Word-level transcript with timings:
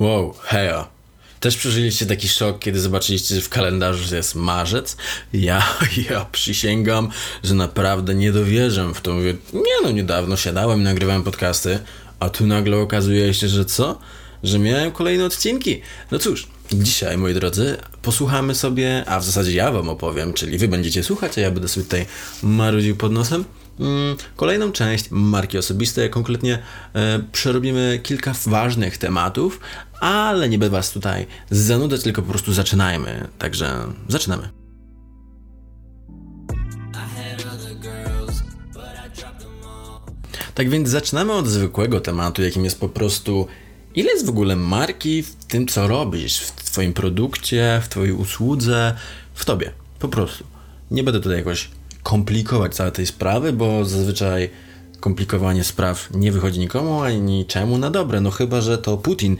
Wow, 0.00 0.34
hejo. 0.42 0.88
Też 1.40 1.56
przeżyliście 1.56 2.06
taki 2.06 2.28
szok, 2.28 2.58
kiedy 2.58 2.80
zobaczyliście, 2.80 3.34
że 3.34 3.40
w 3.40 3.48
kalendarzu 3.48 4.14
jest 4.14 4.34
marzec? 4.34 4.96
Ja, 5.32 5.76
ja 6.10 6.26
przysięgam, 6.32 7.08
że 7.44 7.54
naprawdę 7.54 8.14
nie 8.14 8.32
dowierzę 8.32 8.94
w 8.94 9.00
to. 9.00 9.12
Mówię, 9.12 9.34
nie 9.52 9.82
no, 9.82 9.90
niedawno 9.90 10.36
siadałem 10.36 10.82
nagrywałem 10.82 11.22
podcasty, 11.22 11.78
a 12.20 12.28
tu 12.28 12.46
nagle 12.46 12.76
okazuje 12.76 13.34
się, 13.34 13.48
że 13.48 13.64
co? 13.64 13.98
Że 14.42 14.58
miałem 14.58 14.92
kolejne 14.92 15.24
odcinki. 15.24 15.80
No 16.10 16.18
cóż, 16.18 16.46
dzisiaj, 16.72 17.18
moi 17.18 17.34
drodzy, 17.34 17.76
posłuchamy 18.02 18.54
sobie, 18.54 19.04
a 19.06 19.20
w 19.20 19.24
zasadzie 19.24 19.52
ja 19.52 19.72
wam 19.72 19.88
opowiem, 19.88 20.32
czyli 20.32 20.58
wy 20.58 20.68
będziecie 20.68 21.02
słuchać, 21.02 21.38
a 21.38 21.40
ja 21.40 21.50
będę 21.50 21.68
sobie 21.68 21.84
tutaj 21.84 22.06
marudził 22.42 22.96
pod 22.96 23.12
nosem. 23.12 23.44
Mm, 23.80 24.16
kolejną 24.36 24.72
część 24.72 25.10
marki 25.10 25.58
osobistej, 25.58 26.10
konkretnie 26.10 26.58
e, 26.94 27.20
przerobimy 27.32 28.00
kilka 28.02 28.34
ważnych 28.46 28.98
tematów, 28.98 29.60
ale 30.00 30.48
nie 30.48 30.58
będę 30.58 30.76
was 30.76 30.92
tutaj 30.92 31.26
zanudzać, 31.50 32.02
tylko 32.02 32.22
po 32.22 32.28
prostu 32.28 32.52
zaczynajmy. 32.52 33.28
Także 33.38 33.78
zaczynamy. 34.08 34.48
Tak 40.54 40.70
więc 40.70 40.88
zaczynamy 40.88 41.32
od 41.32 41.46
zwykłego 41.46 42.00
tematu, 42.00 42.42
jakim 42.42 42.64
jest 42.64 42.80
po 42.80 42.88
prostu 42.88 43.46
ile 43.96 44.12
jest 44.12 44.26
w 44.26 44.28
ogóle 44.28 44.56
marki 44.56 45.22
w 45.22 45.34
tym, 45.34 45.66
co 45.66 45.88
robisz, 45.88 46.40
w 46.40 46.52
twoim 46.52 46.92
produkcie, 46.92 47.80
w 47.84 47.88
twojej 47.88 48.12
usłudze, 48.12 48.96
w 49.34 49.44
tobie. 49.44 49.72
Po 49.98 50.08
prostu. 50.08 50.44
Nie 50.90 51.04
będę 51.04 51.20
tutaj 51.20 51.38
jakoś 51.38 51.70
komplikować 52.06 52.74
całej 52.74 52.92
tej 52.92 53.06
sprawy, 53.06 53.52
bo 53.52 53.84
zazwyczaj 53.84 54.50
komplikowanie 55.00 55.64
spraw 55.64 56.08
nie 56.14 56.32
wychodzi 56.32 56.60
nikomu 56.60 57.02
ani 57.02 57.20
niczemu 57.20 57.78
na 57.78 57.90
dobre. 57.90 58.20
No 58.20 58.30
chyba, 58.30 58.60
że 58.60 58.78
to 58.78 58.96
Putin. 58.96 59.36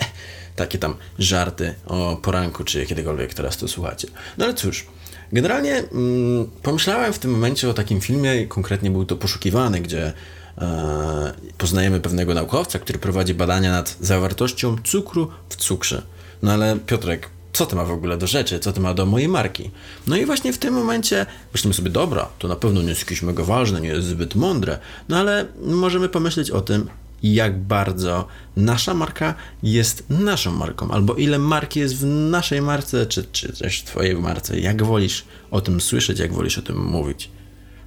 Takie 0.56 0.78
tam 0.78 0.94
żarty 1.18 1.74
o 1.86 2.16
poranku, 2.22 2.64
czy 2.64 2.86
kiedykolwiek 2.86 3.34
teraz 3.34 3.56
to 3.56 3.68
słuchacie. 3.68 4.08
No 4.38 4.44
ale 4.44 4.54
cóż, 4.54 4.86
generalnie 5.32 5.74
mm, 5.74 6.50
pomyślałem 6.62 7.12
w 7.12 7.18
tym 7.18 7.30
momencie 7.30 7.68
o 7.68 7.74
takim 7.74 8.00
filmie, 8.00 8.46
konkretnie 8.46 8.90
był 8.90 9.04
to 9.04 9.16
Poszukiwany, 9.16 9.80
gdzie 9.80 10.12
e, 10.58 11.32
poznajemy 11.58 12.00
pewnego 12.00 12.34
naukowca, 12.34 12.78
który 12.78 12.98
prowadzi 12.98 13.34
badania 13.34 13.70
nad 13.72 13.96
zawartością 14.00 14.76
cukru 14.84 15.30
w 15.48 15.56
cukrze. 15.56 16.02
No 16.42 16.52
ale 16.52 16.78
Piotrek, 16.86 17.28
co 17.60 17.66
to 17.66 17.76
ma 17.76 17.84
w 17.84 17.90
ogóle 17.90 18.16
do 18.16 18.26
rzeczy, 18.26 18.58
co 18.58 18.72
to 18.72 18.80
ma 18.80 18.94
do 18.94 19.06
mojej 19.06 19.28
marki. 19.28 19.70
No 20.06 20.16
i 20.16 20.26
właśnie 20.26 20.52
w 20.52 20.58
tym 20.58 20.74
momencie 20.74 21.26
myślimy 21.52 21.74
sobie, 21.74 21.90
dobra, 21.90 22.28
to 22.38 22.48
na 22.48 22.56
pewno 22.56 22.82
nie 22.82 22.88
jest 22.88 23.00
jakieś 23.00 23.22
mega 23.22 23.44
ważne, 23.44 23.80
nie 23.80 23.88
jest 23.88 24.06
zbyt 24.06 24.34
mądre, 24.34 24.78
no 25.08 25.16
ale 25.16 25.46
możemy 25.62 26.08
pomyśleć 26.08 26.50
o 26.50 26.60
tym, 26.60 26.88
jak 27.22 27.58
bardzo 27.58 28.26
nasza 28.56 28.94
marka 28.94 29.34
jest 29.62 30.04
naszą 30.10 30.52
marką, 30.52 30.90
albo 30.90 31.14
ile 31.14 31.38
marki 31.38 31.80
jest 31.80 31.96
w 31.96 32.06
naszej 32.06 32.62
marce, 32.62 33.06
czy, 33.06 33.24
czy 33.32 33.52
też 33.52 33.80
w 33.80 33.84
twojej 33.84 34.16
marce, 34.16 34.60
jak 34.60 34.82
wolisz 34.82 35.24
o 35.50 35.60
tym 35.60 35.80
słyszeć, 35.80 36.18
jak 36.18 36.32
wolisz 36.32 36.58
o 36.58 36.62
tym 36.62 36.84
mówić. 36.84 37.30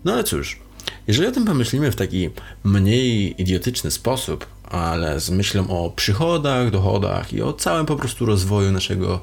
No 0.06 0.14
ale 0.14 0.24
cóż, 0.24 0.60
jeżeli 1.08 1.28
o 1.28 1.32
tym 1.32 1.46
pomyślimy 1.46 1.92
w 1.92 1.96
taki 1.96 2.30
mniej 2.64 3.42
idiotyczny 3.42 3.92
sposób, 3.92 4.46
ale 4.64 5.20
z 5.20 5.30
myślą 5.30 5.68
o 5.70 5.90
przychodach, 5.90 6.72
dochodach 6.72 7.34
i 7.34 7.42
o 7.42 7.54
całym 7.54 7.86
po 7.86 7.96
prostu 7.96 8.26
rozwoju 8.26 8.72
naszego 8.72 9.22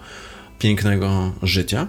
pięknego 0.60 1.32
życia, 1.42 1.86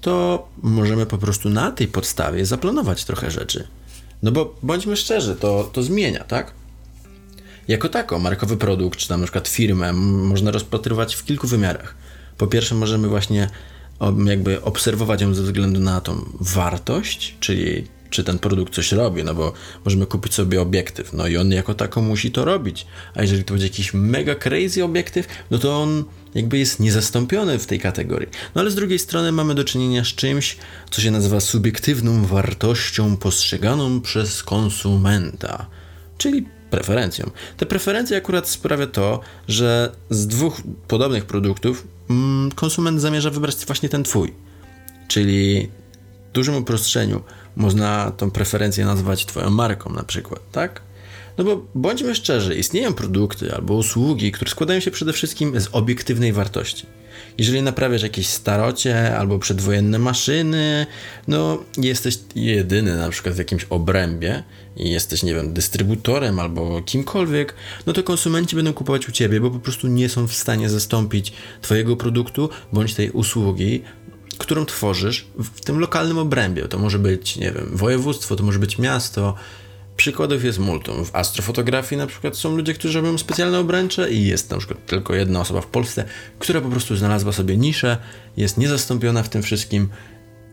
to 0.00 0.48
możemy 0.62 1.06
po 1.06 1.18
prostu 1.18 1.50
na 1.50 1.72
tej 1.72 1.88
podstawie 1.88 2.46
zaplanować 2.46 3.04
trochę 3.04 3.30
rzeczy. 3.30 3.66
No 4.22 4.32
bo 4.32 4.54
bądźmy 4.62 4.96
szczerzy, 4.96 5.36
to, 5.36 5.70
to 5.72 5.82
zmienia, 5.82 6.24
tak? 6.24 6.52
Jako 7.68 7.88
tako, 7.88 8.18
markowy 8.18 8.56
produkt, 8.56 8.98
czy 8.98 9.08
tam 9.08 9.20
na 9.20 9.26
przykład 9.26 9.48
firmę, 9.48 9.92
można 9.92 10.50
rozpatrywać 10.50 11.14
w 11.14 11.24
kilku 11.24 11.46
wymiarach. 11.46 11.94
Po 12.38 12.46
pierwsze, 12.46 12.74
możemy 12.74 13.08
właśnie 13.08 13.50
jakby 14.26 14.62
obserwować 14.62 15.20
ją 15.20 15.34
ze 15.34 15.42
względu 15.42 15.80
na 15.80 16.00
tą 16.00 16.24
wartość, 16.40 17.36
czyli 17.40 17.86
czy 18.10 18.24
ten 18.24 18.38
produkt 18.38 18.74
coś 18.74 18.92
robi, 18.92 19.24
no 19.24 19.34
bo 19.34 19.52
możemy 19.84 20.06
kupić 20.06 20.34
sobie 20.34 20.60
obiektyw, 20.60 21.12
no 21.12 21.26
i 21.26 21.36
on 21.36 21.52
jako 21.52 21.74
tako 21.74 22.02
musi 22.02 22.30
to 22.30 22.44
robić. 22.44 22.86
A 23.14 23.22
jeżeli 23.22 23.44
to 23.44 23.54
będzie 23.54 23.66
jakiś 23.66 23.94
mega 23.94 24.34
crazy 24.34 24.84
obiektyw, 24.84 25.26
no 25.50 25.58
to 25.58 25.82
on 25.82 26.04
jakby 26.34 26.58
jest 26.58 26.80
niezastąpiony 26.80 27.58
w 27.58 27.66
tej 27.66 27.80
kategorii. 27.80 28.28
No 28.54 28.60
ale 28.60 28.70
z 28.70 28.74
drugiej 28.74 28.98
strony 28.98 29.32
mamy 29.32 29.54
do 29.54 29.64
czynienia 29.64 30.04
z 30.04 30.08
czymś, 30.08 30.56
co 30.90 31.00
się 31.00 31.10
nazywa 31.10 31.40
subiektywną 31.40 32.26
wartością 32.26 33.16
postrzeganą 33.16 34.00
przez 34.00 34.42
konsumenta, 34.42 35.66
czyli 36.18 36.46
preferencją. 36.70 37.30
Te 37.56 37.66
preferencje 37.66 38.16
akurat 38.16 38.48
sprawia 38.48 38.86
to, 38.86 39.20
że 39.48 39.92
z 40.10 40.26
dwóch 40.26 40.60
podobnych 40.88 41.24
produktów 41.24 41.86
mm, 42.10 42.52
konsument 42.52 43.00
zamierza 43.00 43.30
wybrać 43.30 43.56
właśnie 43.66 43.88
ten 43.88 44.04
twój. 44.04 44.34
Czyli 45.08 45.68
w 46.30 46.32
dużym 46.32 46.54
uproszczeniu 46.56 47.22
można 47.56 48.10
tą 48.10 48.30
preferencję 48.30 48.84
nazwać 48.84 49.26
twoją 49.26 49.50
marką 49.50 49.92
na 49.92 50.02
przykład, 50.02 50.40
tak? 50.52 50.82
No 51.38 51.44
bo 51.44 51.66
bądźmy 51.74 52.14
szczerzy, 52.14 52.54
istnieją 52.54 52.94
produkty 52.94 53.54
albo 53.54 53.74
usługi, 53.74 54.32
które 54.32 54.50
składają 54.50 54.80
się 54.80 54.90
przede 54.90 55.12
wszystkim 55.12 55.60
z 55.60 55.68
obiektywnej 55.72 56.32
wartości. 56.32 56.86
Jeżeli 57.38 57.62
naprawiasz 57.62 58.02
jakieś 58.02 58.26
starocie 58.26 59.16
albo 59.16 59.38
przedwojenne 59.38 59.98
maszyny, 59.98 60.86
no 61.28 61.58
jesteś 61.76 62.18
jedyny 62.34 62.96
na 62.96 63.08
przykład 63.08 63.34
w 63.34 63.38
jakimś 63.38 63.64
obrębie 63.70 64.42
i 64.76 64.90
jesteś, 64.90 65.22
nie 65.22 65.34
wiem, 65.34 65.52
dystrybutorem 65.52 66.38
albo 66.38 66.82
kimkolwiek, 66.82 67.54
no 67.86 67.92
to 67.92 68.02
konsumenci 68.02 68.56
będą 68.56 68.72
kupować 68.72 69.08
u 69.08 69.12
ciebie, 69.12 69.40
bo 69.40 69.50
po 69.50 69.58
prostu 69.58 69.88
nie 69.88 70.08
są 70.08 70.28
w 70.28 70.34
stanie 70.34 70.70
zastąpić 70.70 71.32
twojego 71.62 71.96
produktu 71.96 72.48
bądź 72.72 72.94
tej 72.94 73.10
usługi 73.10 73.82
którą 74.38 74.66
tworzysz 74.66 75.26
w 75.38 75.60
tym 75.60 75.78
lokalnym 75.78 76.18
obrębie. 76.18 76.68
To 76.68 76.78
może 76.78 76.98
być, 76.98 77.36
nie 77.36 77.52
wiem, 77.52 77.70
województwo, 77.72 78.36
to 78.36 78.44
może 78.44 78.58
być 78.58 78.78
miasto. 78.78 79.34
Przykładów 79.96 80.44
jest 80.44 80.58
multum. 80.58 81.04
W 81.04 81.14
astrofotografii 81.14 81.98
na 81.98 82.06
przykład 82.06 82.36
są 82.36 82.56
ludzie, 82.56 82.74
którzy 82.74 83.00
robią 83.00 83.18
specjalne 83.18 83.58
obręcze 83.58 84.12
i 84.12 84.26
jest 84.26 84.50
na 84.50 84.58
przykład 84.58 84.86
tylko 84.86 85.14
jedna 85.14 85.40
osoba 85.40 85.60
w 85.60 85.66
Polsce, 85.66 86.04
która 86.38 86.60
po 86.60 86.68
prostu 86.68 86.96
znalazła 86.96 87.32
sobie 87.32 87.56
niszę, 87.56 87.96
jest 88.36 88.58
niezastąpiona 88.58 89.22
w 89.22 89.28
tym 89.28 89.42
wszystkim 89.42 89.88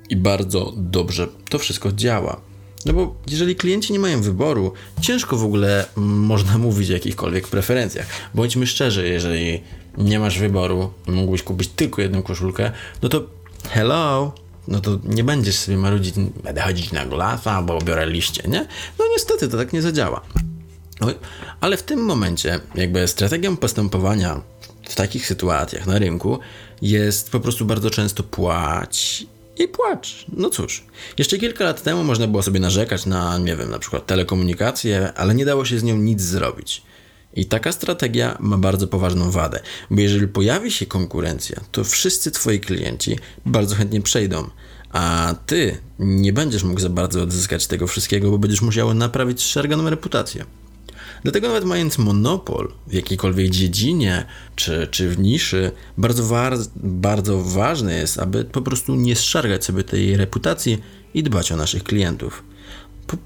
i 0.09 0.15
bardzo 0.15 0.73
dobrze 0.77 1.27
to 1.49 1.59
wszystko 1.59 1.91
działa. 1.91 2.41
No 2.85 2.93
bo 2.93 3.15
jeżeli 3.27 3.55
klienci 3.55 3.93
nie 3.93 3.99
mają 3.99 4.21
wyboru, 4.21 4.73
ciężko 5.01 5.37
w 5.37 5.43
ogóle 5.43 5.85
można 5.95 6.57
mówić 6.57 6.89
o 6.89 6.93
jakichkolwiek 6.93 7.47
preferencjach. 7.47 8.07
Bądźmy 8.35 8.67
szczerzy, 8.67 9.07
jeżeli 9.07 9.61
nie 9.97 10.19
masz 10.19 10.39
wyboru, 10.39 10.93
mógłbyś 11.07 11.43
kupić 11.43 11.69
tylko 11.75 12.01
jedną 12.01 12.23
koszulkę, 12.23 12.71
no 13.01 13.09
to 13.09 13.23
hello, 13.69 14.33
no 14.67 14.81
to 14.81 14.99
nie 15.03 15.23
będziesz 15.23 15.55
sobie 15.55 15.77
marudzić, 15.77 16.15
będę 16.43 16.61
chodzić 16.61 16.91
na 16.91 17.05
golasa 17.05 17.51
albo 17.51 17.81
biorę 17.81 18.07
liście, 18.07 18.43
nie? 18.47 18.67
No 18.99 19.05
niestety 19.13 19.47
to 19.47 19.57
tak 19.57 19.73
nie 19.73 19.81
zadziała. 19.81 20.21
Ale 21.61 21.77
w 21.77 21.83
tym 21.83 21.99
momencie, 21.99 22.59
jakby 22.75 23.07
strategią 23.07 23.57
postępowania 23.57 24.41
w 24.89 24.95
takich 24.95 25.27
sytuacjach 25.27 25.87
na 25.87 25.99
rynku 25.99 26.39
jest 26.81 27.31
po 27.31 27.39
prostu 27.39 27.65
bardzo 27.65 27.89
często 27.89 28.23
płać 28.23 29.25
i 29.57 29.67
płacz. 29.67 30.25
No 30.33 30.49
cóż, 30.49 30.85
jeszcze 31.17 31.37
kilka 31.37 31.63
lat 31.63 31.83
temu 31.83 32.03
można 32.03 32.27
było 32.27 32.43
sobie 32.43 32.59
narzekać 32.59 33.05
na, 33.05 33.37
nie 33.37 33.55
wiem, 33.55 33.71
na 33.71 33.79
przykład 33.79 34.05
telekomunikację, 34.05 35.13
ale 35.15 35.35
nie 35.35 35.45
dało 35.45 35.65
się 35.65 35.79
z 35.79 35.83
nią 35.83 35.97
nic 35.97 36.21
zrobić. 36.21 36.81
I 37.33 37.45
taka 37.45 37.71
strategia 37.71 38.37
ma 38.39 38.57
bardzo 38.57 38.87
poważną 38.87 39.31
wadę, 39.31 39.59
bo 39.91 40.01
jeżeli 40.01 40.27
pojawi 40.27 40.71
się 40.71 40.85
konkurencja, 40.85 41.61
to 41.71 41.83
wszyscy 41.83 42.31
twoi 42.31 42.59
klienci 42.59 43.17
bardzo 43.45 43.75
chętnie 43.75 44.01
przejdą, 44.01 44.49
a 44.91 45.35
ty 45.45 45.77
nie 45.99 46.33
będziesz 46.33 46.63
mógł 46.63 46.79
za 46.79 46.89
bardzo 46.89 47.21
odzyskać 47.21 47.67
tego 47.67 47.87
wszystkiego, 47.87 48.31
bo 48.31 48.37
będziesz 48.37 48.61
musiał 48.61 48.93
naprawić 48.93 49.41
szeroką 49.41 49.89
reputację. 49.89 50.45
Dlatego 51.23 51.47
nawet 51.47 51.65
mając 51.65 51.97
monopol 51.97 52.71
w 52.87 52.93
jakiejkolwiek 52.93 53.49
dziedzinie 53.49 54.25
czy, 54.55 54.87
czy 54.91 55.09
w 55.09 55.19
niszy, 55.19 55.71
bardzo, 55.97 56.23
war, 56.23 56.57
bardzo 56.75 57.43
ważne 57.43 57.93
jest, 57.93 58.19
aby 58.19 58.45
po 58.45 58.61
prostu 58.61 58.95
nie 58.95 59.15
zszargać 59.15 59.65
sobie 59.65 59.83
tej 59.83 60.17
reputacji 60.17 60.77
i 61.13 61.23
dbać 61.23 61.51
o 61.51 61.55
naszych 61.55 61.83
klientów. 61.83 62.43
Po, 63.07 63.17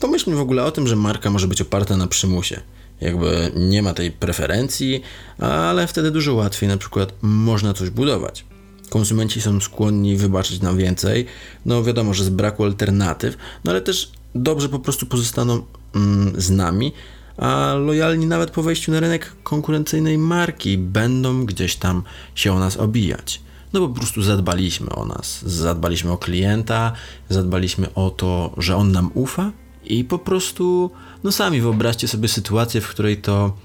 pomyślmy 0.00 0.36
w 0.36 0.40
ogóle 0.40 0.64
o 0.64 0.70
tym, 0.70 0.88
że 0.88 0.96
marka 0.96 1.30
może 1.30 1.48
być 1.48 1.60
oparta 1.60 1.96
na 1.96 2.06
przymusie. 2.06 2.60
Jakby 3.00 3.52
nie 3.56 3.82
ma 3.82 3.94
tej 3.94 4.10
preferencji, 4.10 5.02
ale 5.38 5.86
wtedy 5.86 6.10
dużo 6.10 6.34
łatwiej 6.34 6.68
na 6.68 6.76
przykład 6.76 7.12
można 7.22 7.74
coś 7.74 7.90
budować. 7.90 8.44
Konsumenci 8.88 9.40
są 9.40 9.60
skłonni 9.60 10.16
wybaczyć 10.16 10.60
nam 10.60 10.76
więcej, 10.76 11.26
no 11.66 11.82
wiadomo, 11.82 12.14
że 12.14 12.24
z 12.24 12.28
braku 12.28 12.64
alternatyw, 12.64 13.36
no 13.64 13.70
ale 13.70 13.80
też 13.80 14.12
dobrze 14.34 14.68
po 14.68 14.78
prostu 14.78 15.06
pozostaną 15.06 15.62
mm, 15.94 16.40
z 16.40 16.50
nami, 16.50 16.92
a 17.36 17.74
lojalni 17.74 18.26
nawet 18.26 18.50
po 18.50 18.62
wejściu 18.62 18.92
na 18.92 19.00
rynek 19.00 19.32
konkurencyjnej 19.42 20.18
marki 20.18 20.78
będą 20.78 21.46
gdzieś 21.46 21.76
tam 21.76 22.02
się 22.34 22.52
o 22.52 22.58
nas 22.58 22.76
obijać. 22.76 23.40
No 23.72 23.80
bo 23.80 23.88
po 23.88 23.94
prostu 23.94 24.22
zadbaliśmy 24.22 24.90
o 24.90 25.04
nas, 25.04 25.42
zadbaliśmy 25.46 26.12
o 26.12 26.18
klienta, 26.18 26.92
zadbaliśmy 27.28 27.94
o 27.94 28.10
to, 28.10 28.54
że 28.56 28.76
on 28.76 28.92
nam 28.92 29.10
ufa 29.14 29.52
i 29.84 30.04
po 30.04 30.18
prostu, 30.18 30.90
no 31.24 31.32
sami 31.32 31.60
wyobraźcie 31.60 32.08
sobie 32.08 32.28
sytuację, 32.28 32.80
w 32.80 32.88
której 32.88 33.16
to 33.16 33.56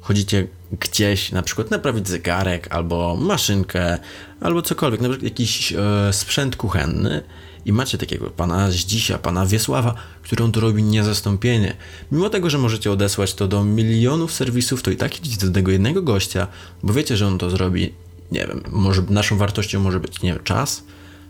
chodzicie 0.00 0.46
gdzieś, 0.80 1.32
na 1.32 1.42
przykład 1.42 1.70
naprawić 1.70 2.08
zegarek, 2.08 2.68
albo 2.70 3.16
maszynkę, 3.16 3.98
albo 4.40 4.62
cokolwiek, 4.62 5.00
na 5.00 5.08
przykład 5.08 5.30
jakiś 5.30 5.72
e, 5.72 6.12
sprzęt 6.12 6.56
kuchenny 6.56 7.22
i 7.64 7.72
macie 7.72 7.98
takiego 7.98 8.30
pana 8.30 8.70
Zdzisia, 8.70 9.18
pana 9.18 9.46
Wiesława, 9.46 9.94
który 10.22 10.44
on 10.44 10.52
to 10.52 10.60
robi 10.60 10.82
niezastąpienie. 10.82 11.76
Mimo 12.12 12.30
tego, 12.30 12.50
że 12.50 12.58
możecie 12.58 12.92
odesłać 12.92 13.34
to 13.34 13.48
do 13.48 13.64
milionów 13.64 14.32
serwisów, 14.32 14.82
to 14.82 14.90
i 14.90 14.96
tak 14.96 15.18
idziecie 15.18 15.46
do 15.46 15.52
tego 15.52 15.70
jednego 15.70 16.02
gościa, 16.02 16.46
bo 16.82 16.92
wiecie, 16.92 17.16
że 17.16 17.26
on 17.26 17.38
to 17.38 17.50
zrobi, 17.50 17.92
nie 18.32 18.46
wiem, 18.46 18.62
może 18.70 19.02
naszą 19.10 19.36
wartością 19.36 19.80
może 19.80 20.00
być, 20.00 20.22
nie 20.22 20.32
wiem, 20.32 20.42
czas, 20.44 20.84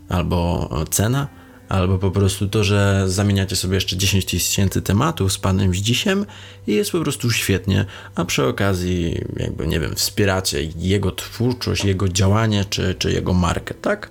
albo 0.09 0.69
cena, 0.91 1.29
albo 1.73 1.99
po 1.99 2.11
prostu 2.11 2.49
to, 2.49 2.65
że 2.65 3.05
zamieniacie 3.07 3.57
sobie 3.57 3.75
jeszcze 3.75 3.97
10 3.97 4.25
tysięcy 4.25 4.83
tematów 4.83 5.33
z 5.33 5.39
panem 5.39 5.75
Zdzisiem 5.75 6.27
i 6.67 6.75
jest 6.75 6.91
po 6.93 7.01
prostu 7.01 7.31
świetnie, 7.31 7.85
a 8.15 8.25
przy 8.25 8.45
okazji 8.45 9.25
jakby, 9.37 9.67
nie 9.67 9.81
wiem, 9.81 9.95
wspieracie 9.95 10.63
jego 10.77 11.11
twórczość, 11.13 11.85
jego 11.85 12.09
działanie, 12.09 12.65
czy, 12.65 12.95
czy 12.95 13.13
jego 13.13 13.33
markę, 13.33 13.75
tak? 13.75 14.11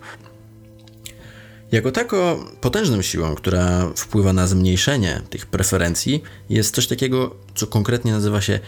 Jako 1.72 1.92
tako 1.92 2.46
potężną 2.62 3.02
siłą, 3.02 3.36
która 3.36 3.90
wpływa 3.96 4.34
na 4.34 4.48
zmniejszenie 4.48 5.22
tych 5.30 5.46
preferencji, 5.46 6.24
jest 6.50 6.76
coś 6.76 6.88
takiego, 6.88 7.36
co 7.56 7.68
konkretnie 7.68 8.12
nazywa 8.12 8.42
się 8.42 8.60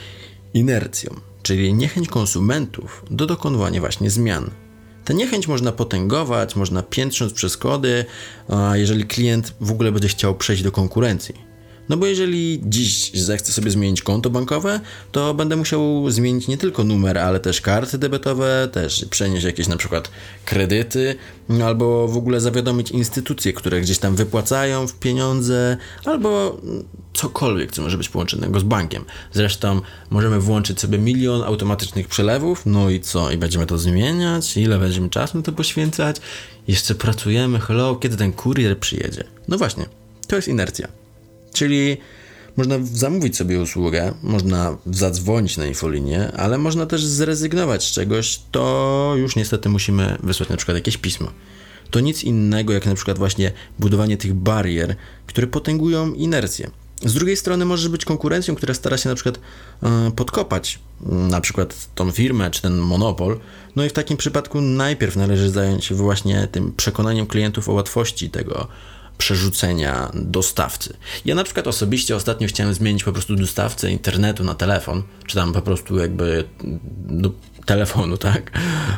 inercją, 0.53 1.15
czyli 1.43 1.73
niechęć 1.73 2.07
konsumentów 2.07 3.05
do 3.11 3.25
dokonywania 3.25 3.79
właśnie 3.79 4.09
zmian. 4.09 4.62
Tę 5.05 5.13
niechęć 5.13 5.47
można 5.47 5.71
potęgować, 5.71 6.55
można 6.55 6.83
piętrząc 6.83 7.33
przeszkody, 7.33 8.05
jeżeli 8.73 9.05
klient 9.05 9.53
w 9.61 9.71
ogóle 9.71 9.91
będzie 9.91 10.07
chciał 10.07 10.35
przejść 10.35 10.63
do 10.63 10.71
konkurencji. 10.71 11.53
No 11.89 11.97
bo 11.97 12.05
jeżeli 12.05 12.61
dziś 12.65 13.11
zechcę 13.13 13.51
sobie 13.51 13.71
zmienić 13.71 14.01
konto 14.01 14.29
bankowe, 14.29 14.79
to 15.11 15.33
będę 15.33 15.55
musiał 15.55 16.09
zmienić 16.11 16.47
nie 16.47 16.57
tylko 16.57 16.83
numer, 16.83 17.17
ale 17.17 17.39
też 17.39 17.61
karty 17.61 17.97
debetowe, 17.97 18.69
też 18.71 19.05
przenieść 19.09 19.45
jakieś 19.45 19.67
na 19.67 19.77
przykład 19.77 20.11
kredyty, 20.45 21.15
albo 21.65 22.07
w 22.07 22.17
ogóle 22.17 22.41
zawiadomić 22.41 22.91
instytucje, 22.91 23.53
które 23.53 23.81
gdzieś 23.81 23.97
tam 23.97 24.15
wypłacają 24.15 24.87
w 24.87 24.93
pieniądze, 24.93 25.77
albo 26.05 26.57
cokolwiek, 27.13 27.71
co 27.71 27.81
może 27.81 27.97
być 27.97 28.09
połączonego 28.09 28.59
z 28.59 28.63
bankiem. 28.63 29.05
Zresztą 29.33 29.81
możemy 30.09 30.39
włączyć 30.39 30.79
sobie 30.79 30.97
milion 30.97 31.43
automatycznych 31.43 32.07
przelewów, 32.07 32.65
no 32.65 32.89
i 32.89 32.99
co? 32.99 33.31
I 33.31 33.37
będziemy 33.37 33.65
to 33.65 33.77
zmieniać? 33.77 34.57
Ile 34.57 34.79
będziemy 34.79 35.09
czasu 35.09 35.37
na 35.37 35.43
to 35.43 35.51
poświęcać? 35.51 36.17
Jeszcze 36.67 36.95
pracujemy, 36.95 37.59
hello, 37.59 37.95
kiedy 37.95 38.17
ten 38.17 38.33
kurier 38.33 38.79
przyjedzie? 38.79 39.23
No 39.47 39.57
właśnie, 39.57 39.85
to 40.27 40.35
jest 40.35 40.47
inercja. 40.47 40.87
Czyli 41.53 41.97
można 42.57 42.75
zamówić 42.83 43.37
sobie 43.37 43.61
usługę, 43.61 44.13
można 44.23 44.77
zadzwonić 44.85 45.57
na 45.57 45.65
infolinię, 45.65 46.31
ale 46.31 46.57
można 46.57 46.85
też 46.85 47.05
zrezygnować 47.05 47.83
z 47.83 47.91
czegoś, 47.91 48.39
to 48.51 49.13
już 49.17 49.35
niestety 49.35 49.69
musimy 49.69 50.17
wysłać 50.23 50.49
na 50.49 50.57
przykład 50.57 50.77
jakieś 50.77 50.97
pismo. 50.97 51.31
To 51.91 51.99
nic 51.99 52.23
innego 52.23 52.73
jak 52.73 52.85
na 52.85 52.95
przykład 52.95 53.17
właśnie 53.17 53.51
budowanie 53.79 54.17
tych 54.17 54.33
barier, 54.33 54.95
które 55.27 55.47
potęgują 55.47 56.13
inercję. 56.13 56.71
Z 57.05 57.13
drugiej 57.13 57.37
strony 57.37 57.65
może 57.65 57.89
być 57.89 58.05
konkurencją, 58.05 58.55
która 58.55 58.73
stara 58.73 58.97
się 58.97 59.09
na 59.09 59.15
przykład 59.15 59.39
e, 59.83 60.11
podkopać 60.15 60.79
na 61.05 61.41
przykład 61.41 61.87
tą 61.95 62.11
firmę 62.11 62.51
czy 62.51 62.61
ten 62.61 62.77
monopol. 62.77 63.39
No 63.75 63.85
i 63.85 63.89
w 63.89 63.93
takim 63.93 64.17
przypadku 64.17 64.61
najpierw 64.61 65.15
należy 65.15 65.49
zająć 65.49 65.85
się 65.85 65.95
właśnie 65.95 66.47
tym 66.51 66.73
przekonaniem 66.77 67.27
klientów 67.27 67.69
o 67.69 67.73
łatwości 67.73 68.29
tego 68.29 68.67
przerzucenia 69.17 70.11
dostawcy. 70.13 70.97
Ja 71.25 71.35
na 71.35 71.43
przykład 71.43 71.67
osobiście 71.67 72.15
ostatnio 72.15 72.47
chciałem 72.47 72.73
zmienić 72.73 73.03
po 73.03 73.11
prostu 73.11 73.35
dostawcę 73.35 73.91
internetu 73.91 74.43
na 74.43 74.55
telefon, 74.55 75.03
czy 75.27 75.35
tam 75.35 75.53
po 75.53 75.61
prostu 75.61 75.97
jakby 75.97 76.43
do 77.05 77.31
telefonu, 77.65 78.17
tak? 78.17 78.51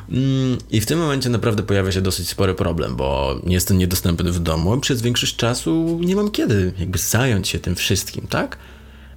Mm, 0.09 0.57
I 0.71 0.81
w 0.81 0.85
tym 0.85 0.99
momencie 0.99 1.29
naprawdę 1.29 1.63
pojawia 1.63 1.91
się 1.91 2.01
dosyć 2.01 2.29
spory 2.29 2.55
problem, 2.55 2.95
bo 2.95 3.39
jestem 3.45 3.77
niedostępny 3.77 4.31
w 4.31 4.39
domu 4.39 4.79
przez 4.79 5.01
większość 5.01 5.35
czasu 5.35 5.99
nie 6.01 6.15
mam 6.15 6.31
kiedy 6.31 6.73
jakby 6.79 6.97
zająć 6.97 7.47
się 7.47 7.59
tym 7.59 7.75
wszystkim, 7.75 8.27
tak? 8.27 8.57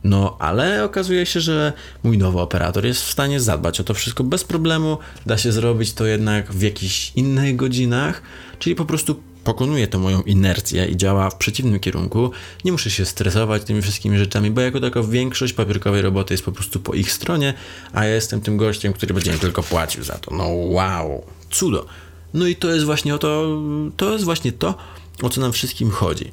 No, 0.04 0.36
ale 0.38 0.84
okazuje 0.84 1.26
się, 1.26 1.40
że 1.40 1.72
mój 2.02 2.18
nowy 2.18 2.40
operator 2.40 2.86
jest 2.86 3.02
w 3.02 3.10
stanie 3.10 3.40
zadbać 3.40 3.80
o 3.80 3.84
to 3.84 3.94
wszystko 3.94 4.24
bez 4.24 4.44
problemu. 4.44 4.98
Da 5.26 5.38
się 5.38 5.52
zrobić 5.52 5.92
to 5.92 6.06
jednak 6.06 6.52
w 6.52 6.62
jakichś 6.62 7.12
innych 7.16 7.56
godzinach, 7.56 8.22
czyli 8.58 8.76
po 8.76 8.84
prostu 8.84 9.22
pokonuje 9.48 9.88
to 9.88 9.98
moją 9.98 10.22
inercję 10.22 10.86
i 10.86 10.96
działa 10.96 11.30
w 11.30 11.36
przeciwnym 11.36 11.80
kierunku, 11.80 12.30
nie 12.64 12.72
muszę 12.72 12.90
się 12.90 13.06
stresować 13.06 13.64
tymi 13.64 13.82
wszystkimi 13.82 14.18
rzeczami, 14.18 14.50
bo 14.50 14.60
jako 14.60 14.80
taka 14.80 15.02
większość 15.02 15.52
papierkowej 15.52 16.02
roboty 16.02 16.34
jest 16.34 16.44
po 16.44 16.52
prostu 16.52 16.80
po 16.80 16.94
ich 16.94 17.12
stronie, 17.12 17.54
a 17.92 18.04
ja 18.04 18.14
jestem 18.14 18.40
tym 18.40 18.56
gościem, 18.56 18.92
który 18.92 19.14
będzie 19.14 19.32
mi 19.32 19.38
tylko 19.38 19.62
płacił 19.62 20.04
za 20.04 20.14
to. 20.14 20.34
No 20.34 20.48
wow, 20.48 21.24
cudo. 21.50 21.86
No 22.34 22.46
i 22.46 22.56
to 22.56 22.70
jest 22.70 22.84
właśnie 22.86 23.14
o 23.14 23.18
to, 23.18 23.60
to 23.96 24.12
jest 24.12 24.24
właśnie 24.24 24.52
to, 24.52 24.74
o 25.22 25.30
co 25.30 25.40
nam 25.40 25.52
wszystkim 25.52 25.90
chodzi. 25.90 26.32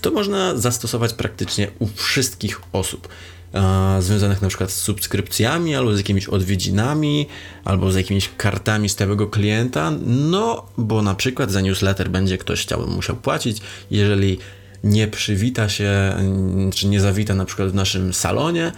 To 0.00 0.10
można 0.10 0.56
zastosować 0.56 1.12
praktycznie 1.12 1.70
u 1.78 1.86
wszystkich 1.86 2.60
osób 2.72 3.08
związanych 4.00 4.42
na 4.42 4.48
przykład 4.48 4.70
z 4.70 4.76
subskrypcjami, 4.76 5.74
albo 5.74 5.94
z 5.94 5.98
jakimiś 5.98 6.28
odwiedzinami, 6.28 7.26
albo 7.64 7.92
z 7.92 7.96
jakimiś 7.96 8.30
kartami 8.36 8.88
stałego 8.88 9.26
klienta, 9.26 9.92
no 10.06 10.66
bo 10.78 11.02
na 11.02 11.14
przykład 11.14 11.50
za 11.50 11.60
newsletter 11.60 12.10
będzie 12.10 12.38
ktoś 12.38 12.62
chciał, 12.62 12.86
musiał 12.86 13.16
płacić, 13.16 13.58
jeżeli 13.90 14.38
nie 14.84 15.08
przywita 15.08 15.68
się, 15.68 16.16
czy 16.74 16.86
nie 16.86 17.00
zawita 17.00 17.34
na 17.34 17.44
przykład 17.44 17.68
w 17.68 17.74
naszym 17.74 18.14
salonie, 18.14 18.72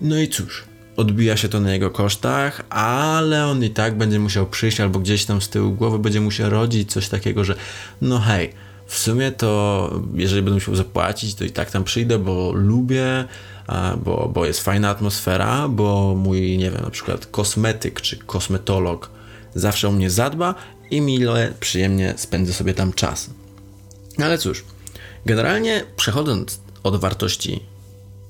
no 0.00 0.18
i 0.18 0.28
cóż, 0.28 0.64
odbija 0.96 1.36
się 1.36 1.48
to 1.48 1.60
na 1.60 1.72
jego 1.72 1.90
kosztach, 1.90 2.62
ale 2.70 3.46
on 3.46 3.64
i 3.64 3.70
tak 3.70 3.98
będzie 3.98 4.18
musiał 4.18 4.46
przyjść 4.46 4.80
albo 4.80 4.98
gdzieś 4.98 5.24
tam 5.24 5.40
z 5.40 5.48
tyłu 5.48 5.72
głowy 5.72 5.98
będzie 5.98 6.20
mu 6.20 6.30
się 6.30 6.50
rodzić 6.50 6.92
coś 6.92 7.08
takiego, 7.08 7.44
że 7.44 7.54
no 8.00 8.18
hej, 8.18 8.52
w 8.90 8.98
sumie 8.98 9.32
to 9.32 9.90
jeżeli 10.14 10.42
będę 10.42 10.54
musiał 10.54 10.74
zapłacić, 10.74 11.34
to 11.34 11.44
i 11.44 11.50
tak 11.50 11.70
tam 11.70 11.84
przyjdę, 11.84 12.18
bo 12.18 12.52
lubię, 12.52 13.24
bo, 14.04 14.30
bo 14.34 14.46
jest 14.46 14.60
fajna 14.60 14.90
atmosfera, 14.90 15.68
bo 15.68 16.14
mój, 16.14 16.58
nie 16.58 16.70
wiem, 16.70 16.82
na 16.82 16.90
przykład 16.90 17.26
kosmetyk 17.26 18.00
czy 18.00 18.16
kosmetolog 18.16 19.10
zawsze 19.54 19.88
o 19.88 19.92
mnie 19.92 20.10
zadba 20.10 20.54
i 20.90 21.00
mile, 21.00 21.52
przyjemnie 21.60 22.14
spędzę 22.16 22.52
sobie 22.52 22.74
tam 22.74 22.92
czas. 22.92 23.30
Ale 24.18 24.38
cóż, 24.38 24.64
Generalnie 25.26 25.84
przechodząc 25.96 26.60
od 26.82 27.00
wartości 27.00 27.62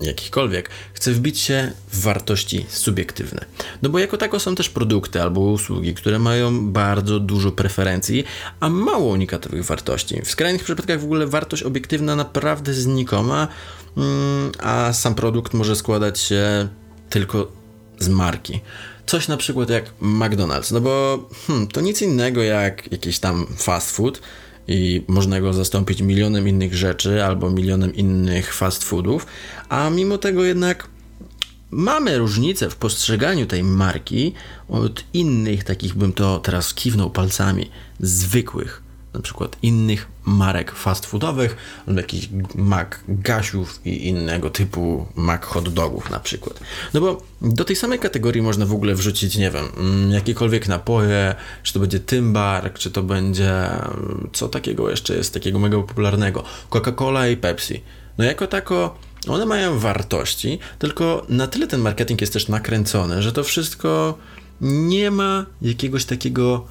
jakichkolwiek, 0.00 0.70
chcę 0.92 1.12
wbić 1.12 1.38
się 1.38 1.72
w 1.92 2.00
wartości 2.00 2.66
subiektywne. 2.68 3.44
No 3.82 3.88
bo 3.88 3.98
jako 3.98 4.16
tako 4.16 4.40
są 4.40 4.54
też 4.54 4.68
produkty 4.68 5.22
albo 5.22 5.40
usługi, 5.40 5.94
które 5.94 6.18
mają 6.18 6.70
bardzo 6.72 7.20
dużo 7.20 7.52
preferencji, 7.52 8.24
a 8.60 8.68
mało 8.68 9.06
unikatowych 9.12 9.64
wartości. 9.64 10.22
W 10.22 10.30
skrajnych 10.30 10.64
przypadkach 10.64 11.00
w 11.00 11.04
ogóle 11.04 11.26
wartość 11.26 11.62
obiektywna 11.62 12.16
naprawdę 12.16 12.74
znikoma, 12.74 13.48
mm, 13.96 14.52
a 14.58 14.92
sam 14.92 15.14
produkt 15.14 15.54
może 15.54 15.76
składać 15.76 16.20
się 16.20 16.68
tylko 17.10 17.52
z 17.98 18.08
marki. 18.08 18.60
Coś 19.06 19.28
na 19.28 19.36
przykład 19.36 19.70
jak 19.70 19.84
McDonald's, 20.02 20.72
no 20.72 20.80
bo 20.80 21.18
hmm, 21.46 21.66
to 21.66 21.80
nic 21.80 22.02
innego 22.02 22.42
jak 22.42 22.92
jakiś 22.92 23.18
tam 23.18 23.46
fast 23.56 23.96
food, 23.96 24.20
i 24.70 25.04
można 25.08 25.40
go 25.40 25.52
zastąpić 25.52 26.02
milionem 26.02 26.48
innych 26.48 26.74
rzeczy 26.74 27.24
albo 27.24 27.50
milionem 27.50 27.94
innych 27.94 28.54
fast 28.54 28.84
foodów, 28.84 29.26
a 29.68 29.90
mimo 29.90 30.18
tego 30.18 30.44
jednak 30.44 30.88
mamy 31.70 32.18
różnicę 32.18 32.70
w 32.70 32.76
postrzeganiu 32.76 33.46
tej 33.46 33.62
marki 33.62 34.32
od 34.68 35.04
innych, 35.12 35.64
takich 35.64 35.94
bym 35.94 36.12
to 36.12 36.38
teraz 36.38 36.74
kiwnął 36.74 37.10
palcami, 37.10 37.70
zwykłych 38.00 38.89
na 39.14 39.20
przykład 39.20 39.56
innych 39.62 40.08
marek 40.24 40.72
fast 40.72 41.06
foodowych, 41.06 41.56
albo 41.86 42.00
jakichś 42.00 42.28
Mac 42.54 42.88
Gasiów 43.08 43.80
i 43.84 44.08
innego 44.08 44.50
typu 44.50 45.06
Mac 45.16 45.44
hot 45.44 45.68
dogów 45.68 46.10
na 46.10 46.20
przykład. 46.20 46.60
No 46.94 47.00
bo 47.00 47.22
do 47.42 47.64
tej 47.64 47.76
samej 47.76 47.98
kategorii 47.98 48.42
można 48.42 48.66
w 48.66 48.72
ogóle 48.72 48.94
wrzucić, 48.94 49.36
nie 49.36 49.50
wiem, 49.50 49.64
mm, 49.76 50.10
jakiekolwiek 50.10 50.68
napoje, 50.68 51.34
czy 51.62 51.72
to 51.72 51.80
będzie 51.80 52.00
Tymbark, 52.00 52.78
czy 52.78 52.90
to 52.90 53.02
będzie, 53.02 53.50
mm, 53.50 54.30
co 54.32 54.48
takiego 54.48 54.90
jeszcze 54.90 55.16
jest, 55.16 55.34
takiego 55.34 55.58
mega 55.58 55.76
popularnego, 55.76 56.44
Coca-Cola 56.70 57.32
i 57.32 57.36
Pepsi. 57.36 57.82
No 58.18 58.24
jako 58.24 58.46
tako 58.46 58.94
one 59.28 59.46
mają 59.46 59.78
wartości, 59.78 60.58
tylko 60.78 61.26
na 61.28 61.46
tyle 61.46 61.66
ten 61.66 61.80
marketing 61.80 62.20
jest 62.20 62.32
też 62.32 62.48
nakręcony, 62.48 63.22
że 63.22 63.32
to 63.32 63.44
wszystko 63.44 64.18
nie 64.60 65.10
ma 65.10 65.46
jakiegoś 65.62 66.04
takiego 66.04 66.66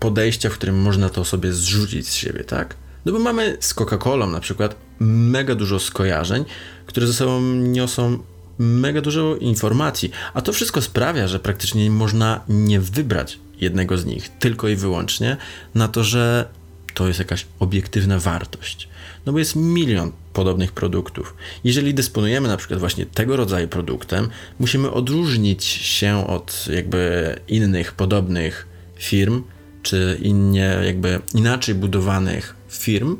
podejścia, 0.00 0.50
w 0.50 0.52
którym 0.52 0.82
można 0.82 1.08
to 1.08 1.24
sobie 1.24 1.52
zrzucić 1.52 2.08
z 2.08 2.14
siebie, 2.14 2.44
tak? 2.44 2.74
No 3.04 3.12
bo 3.12 3.18
mamy 3.18 3.56
z 3.60 3.74
Coca-Colą 3.74 4.32
na 4.32 4.40
przykład 4.40 4.76
mega 5.00 5.54
dużo 5.54 5.78
skojarzeń, 5.78 6.44
które 6.86 7.06
ze 7.06 7.12
sobą 7.12 7.42
niosą 7.42 8.18
mega 8.58 9.00
dużo 9.00 9.36
informacji, 9.36 10.10
a 10.34 10.40
to 10.40 10.52
wszystko 10.52 10.82
sprawia, 10.82 11.28
że 11.28 11.38
praktycznie 11.38 11.90
można 11.90 12.40
nie 12.48 12.80
wybrać 12.80 13.38
jednego 13.60 13.98
z 13.98 14.04
nich 14.04 14.28
tylko 14.28 14.68
i 14.68 14.76
wyłącznie 14.76 15.36
na 15.74 15.88
to, 15.88 16.04
że 16.04 16.48
to 16.94 17.06
jest 17.06 17.18
jakaś 17.18 17.46
obiektywna 17.58 18.18
wartość. 18.18 18.88
No 19.26 19.32
bo 19.32 19.38
jest 19.38 19.56
milion 19.56 20.12
podobnych 20.32 20.72
produktów. 20.72 21.34
Jeżeli 21.64 21.94
dysponujemy 21.94 22.48
na 22.48 22.56
przykład 22.56 22.80
właśnie 22.80 23.06
tego 23.06 23.36
rodzaju 23.36 23.68
produktem, 23.68 24.28
musimy 24.58 24.90
odróżnić 24.90 25.64
się 25.64 26.26
od 26.26 26.66
jakby 26.74 27.34
innych 27.48 27.92
podobnych 27.92 28.66
firm, 28.96 29.42
czy 29.82 30.18
innie, 30.22 30.78
jakby 30.84 31.20
inaczej 31.34 31.74
budowanych 31.74 32.54
firm, 32.68 33.16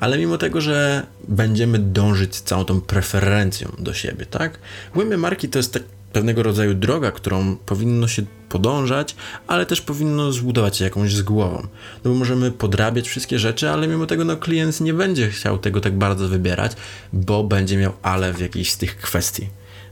ale 0.00 0.18
mimo 0.18 0.38
tego, 0.38 0.60
że 0.60 1.06
będziemy 1.28 1.78
dążyć 1.78 2.40
całą 2.40 2.64
tą 2.64 2.80
preferencją 2.80 3.72
do 3.78 3.94
siebie, 3.94 4.26
tak? 4.26 4.58
Głębia 4.94 5.16
marki 5.16 5.48
to 5.48 5.58
jest 5.58 5.72
tak 5.72 5.82
pewnego 6.12 6.42
rodzaju 6.42 6.74
droga, 6.74 7.10
którą 7.10 7.56
powinno 7.56 8.08
się 8.08 8.22
podążać, 8.48 9.16
ale 9.46 9.66
też 9.66 9.80
powinno 9.80 10.32
zbudować 10.32 10.76
się 10.76 10.84
jakąś 10.84 11.14
z 11.14 11.22
głową. 11.22 11.66
No 12.04 12.10
bo 12.10 12.14
możemy 12.14 12.50
podrabiać 12.50 13.08
wszystkie 13.08 13.38
rzeczy, 13.38 13.70
ale 13.70 13.88
mimo 13.88 14.06
tego 14.06 14.24
no, 14.24 14.36
klient 14.36 14.80
nie 14.80 14.94
będzie 14.94 15.30
chciał 15.30 15.58
tego 15.58 15.80
tak 15.80 15.98
bardzo 15.98 16.28
wybierać, 16.28 16.72
bo 17.12 17.44
będzie 17.44 17.76
miał 17.76 17.92
ale 18.02 18.32
w 18.32 18.40
jakiejś 18.40 18.72
z 18.72 18.76
tych 18.76 18.96
kwestii. 18.96 19.48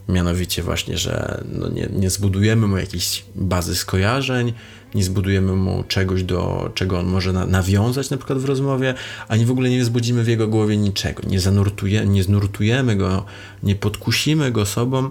Mianowicie 0.09 0.63
właśnie, 0.63 0.99
że 0.99 1.45
no 1.53 1.69
nie, 1.69 1.89
nie 1.93 2.11
zbudujemy 2.11 2.67
mu 2.67 2.77
jakiejś 2.77 3.25
bazy 3.35 3.77
skojarzeń, 3.77 4.53
nie 4.97 5.05
zbudujemy 5.05 5.53
mu 5.53 5.85
czegoś, 5.89 6.23
do 6.23 6.71
czego 6.75 6.99
on 6.99 7.07
może 7.07 7.33
na, 7.33 7.47
nawiązać 7.47 8.11
na 8.11 8.17
przykład 8.17 8.39
w 8.39 8.45
rozmowie, 8.45 8.95
ani 9.29 9.45
w 9.45 9.51
ogóle 9.51 9.71
nie 9.71 9.81
wzbudzimy 9.81 10.25
w 10.25 10.29
jego 10.29 10.49
głowie 10.49 10.77
niczego. 10.77 11.23
Nie, 11.27 11.41
zanurtuje, 11.41 12.07
nie 12.07 12.23
znurtujemy 12.23 12.97
go, 12.97 13.25
nie 13.63 13.75
podkusimy 13.75 14.53
go 14.53 14.67
sobą. 14.67 15.11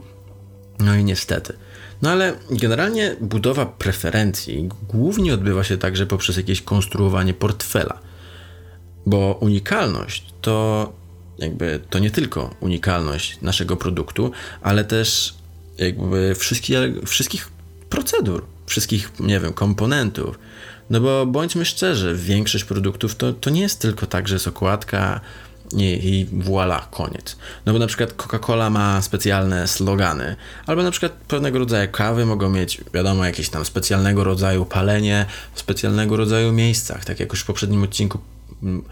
No 0.79 0.95
i 0.95 1.03
niestety. 1.03 1.53
No 2.01 2.11
ale 2.11 2.33
generalnie 2.49 3.15
budowa 3.21 3.65
preferencji 3.65 4.69
głównie 4.89 5.33
odbywa 5.33 5.63
się 5.63 5.77
także 5.77 6.05
poprzez 6.05 6.37
jakieś 6.37 6.61
konstruowanie 6.61 7.33
portfela. 7.33 7.99
Bo 9.05 9.37
unikalność 9.41 10.25
to 10.41 10.93
jakby 11.37 11.79
to 11.89 11.99
nie 11.99 12.11
tylko 12.11 12.55
unikalność 12.59 13.41
naszego 13.41 13.75
produktu, 13.77 14.31
ale 14.61 14.83
też 14.83 15.35
jakby 15.77 16.35
wszystkich, 16.35 16.77
wszystkich 17.05 17.51
procedur, 17.89 18.45
wszystkich, 18.65 19.11
nie 19.19 19.39
wiem, 19.39 19.53
komponentów. 19.53 20.39
No 20.89 21.01
bo 21.01 21.25
bądźmy 21.25 21.65
szczerzy, 21.65 22.15
większość 22.15 22.63
produktów 22.63 23.15
to, 23.15 23.33
to 23.33 23.49
nie 23.49 23.61
jest 23.61 23.79
tylko 23.79 24.05
tak, 24.05 24.27
że 24.27 24.35
jest 24.35 24.47
okładka 24.47 25.21
i, 25.73 25.83
i 25.83 26.25
voilà, 26.43 26.81
koniec. 26.91 27.37
No 27.65 27.73
bo 27.73 27.79
na 27.79 27.87
przykład 27.87 28.13
Coca-Cola 28.13 28.71
ma 28.71 29.01
specjalne 29.01 29.67
slogany, 29.67 30.35
albo 30.65 30.83
na 30.83 30.91
przykład 30.91 31.11
pewnego 31.11 31.59
rodzaju 31.59 31.91
kawy 31.91 32.25
mogą 32.25 32.49
mieć, 32.49 32.81
wiadomo, 32.93 33.25
jakieś 33.25 33.49
tam 33.49 33.65
specjalnego 33.65 34.23
rodzaju 34.23 34.65
palenie 34.65 35.25
w 35.53 35.59
specjalnego 35.59 36.17
rodzaju 36.17 36.51
miejscach. 36.51 37.05
Tak 37.05 37.19
jak 37.19 37.29
już 37.29 37.41
w 37.41 37.45
poprzednim 37.45 37.83
odcinku 37.83 38.19
mm, 38.63 38.83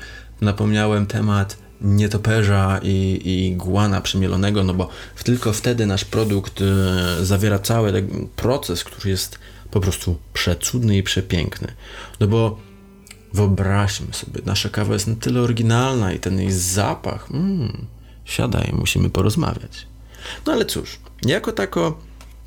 napomniałem 0.42 1.06
temat 1.06 1.58
nietoperza 1.82 2.80
i, 2.84 3.22
i 3.26 3.56
guana 3.56 4.02
przemielonego, 4.02 4.64
no 4.64 4.74
bo 4.74 4.90
tylko 5.24 5.54
wtedy 5.54 5.86
nasz 5.86 6.06
produkt 6.06 6.62
y, 6.62 7.26
zawiera 7.26 7.60
cały 7.60 8.04
proces, 8.36 8.84
który 8.84 9.10
jest 9.10 9.40
po 9.74 9.80
prostu 9.80 10.16
przecudny 10.34 10.98
i 10.98 11.04
przepiękny. 11.04 11.74
No 12.20 12.28
bo 12.28 12.60
wyobraźmy 13.34 14.14
sobie, 14.14 14.42
nasza 14.46 14.70
kawa 14.70 14.94
jest 14.94 15.08
na 15.08 15.16
tyle 15.16 15.42
oryginalna 15.42 16.14
i 16.14 16.20
ten 16.20 16.40
jej 16.40 16.52
zapach, 16.52 17.32
mm, 17.32 17.86
siadaj, 18.26 18.74
musimy 18.74 19.10
porozmawiać. 19.10 19.88
No 20.46 20.54
ale 20.54 20.66
cóż, 20.66 21.00
jako 21.26 21.52
tako, 21.52 21.98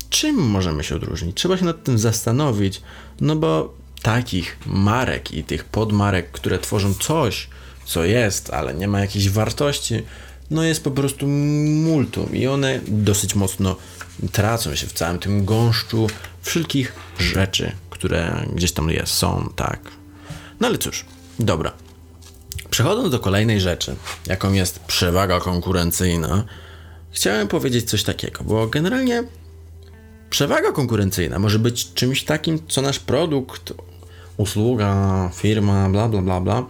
czym 0.09 0.35
możemy 0.35 0.83
się 0.83 0.95
odróżnić? 0.95 1.37
Trzeba 1.37 1.57
się 1.57 1.65
nad 1.65 1.83
tym 1.83 1.97
zastanowić, 1.97 2.81
no 3.21 3.35
bo 3.35 3.73
takich 4.01 4.57
marek 4.65 5.31
i 5.31 5.43
tych 5.43 5.65
podmarek, 5.65 6.31
które 6.31 6.59
tworzą 6.59 6.93
coś, 6.93 7.49
co 7.85 8.03
jest, 8.03 8.53
ale 8.53 8.73
nie 8.73 8.87
ma 8.87 8.99
jakiejś 8.99 9.29
wartości, 9.29 10.03
no 10.51 10.63
jest 10.63 10.83
po 10.83 10.91
prostu 10.91 11.27
multum 11.27 12.35
i 12.35 12.47
one 12.47 12.79
dosyć 12.87 13.35
mocno 13.35 13.75
tracą 14.31 14.75
się 14.75 14.87
w 14.87 14.93
całym 14.93 15.19
tym 15.19 15.45
gąszczu 15.45 16.07
wszelkich 16.41 17.06
rzeczy, 17.19 17.71
które 17.89 18.45
gdzieś 18.55 18.71
tam 18.71 18.89
jest, 18.89 19.13
są, 19.13 19.49
tak. 19.55 19.79
No 20.59 20.67
ale 20.67 20.77
cóż, 20.77 21.05
dobra. 21.39 21.71
Przechodząc 22.69 23.11
do 23.11 23.19
kolejnej 23.19 23.61
rzeczy, 23.61 23.95
jaką 24.27 24.53
jest 24.53 24.79
przewaga 24.79 25.39
konkurencyjna, 25.39 26.43
chciałem 27.11 27.47
powiedzieć 27.47 27.89
coś 27.89 28.03
takiego, 28.03 28.43
bo 28.43 28.67
generalnie 28.67 29.23
przewaga 30.29 30.71
konkurencyjna 30.71 31.39
może 31.39 31.59
być 31.59 31.93
czymś 31.93 32.23
takim, 32.23 32.59
co 32.67 32.81
nasz 32.81 32.99
produkt, 32.99 33.73
usługa, 34.37 35.31
firma, 35.35 35.89
bla 35.89 36.09
bla 36.09 36.21
bla 36.21 36.41
bla 36.41 36.65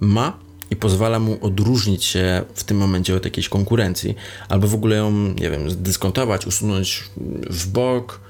ma 0.00 0.38
i 0.70 0.76
pozwala 0.76 1.18
mu 1.18 1.38
odróżnić 1.40 2.04
się 2.04 2.42
w 2.54 2.64
tym 2.64 2.76
momencie 2.76 3.16
od 3.16 3.24
jakiejś 3.24 3.48
konkurencji, 3.48 4.14
albo 4.48 4.68
w 4.68 4.74
ogóle 4.74 4.96
ją, 4.96 5.10
nie 5.12 5.50
wiem, 5.50 5.70
zdyskontować, 5.70 6.46
usunąć 6.46 7.04
w 7.50 7.66
bok. 7.66 8.25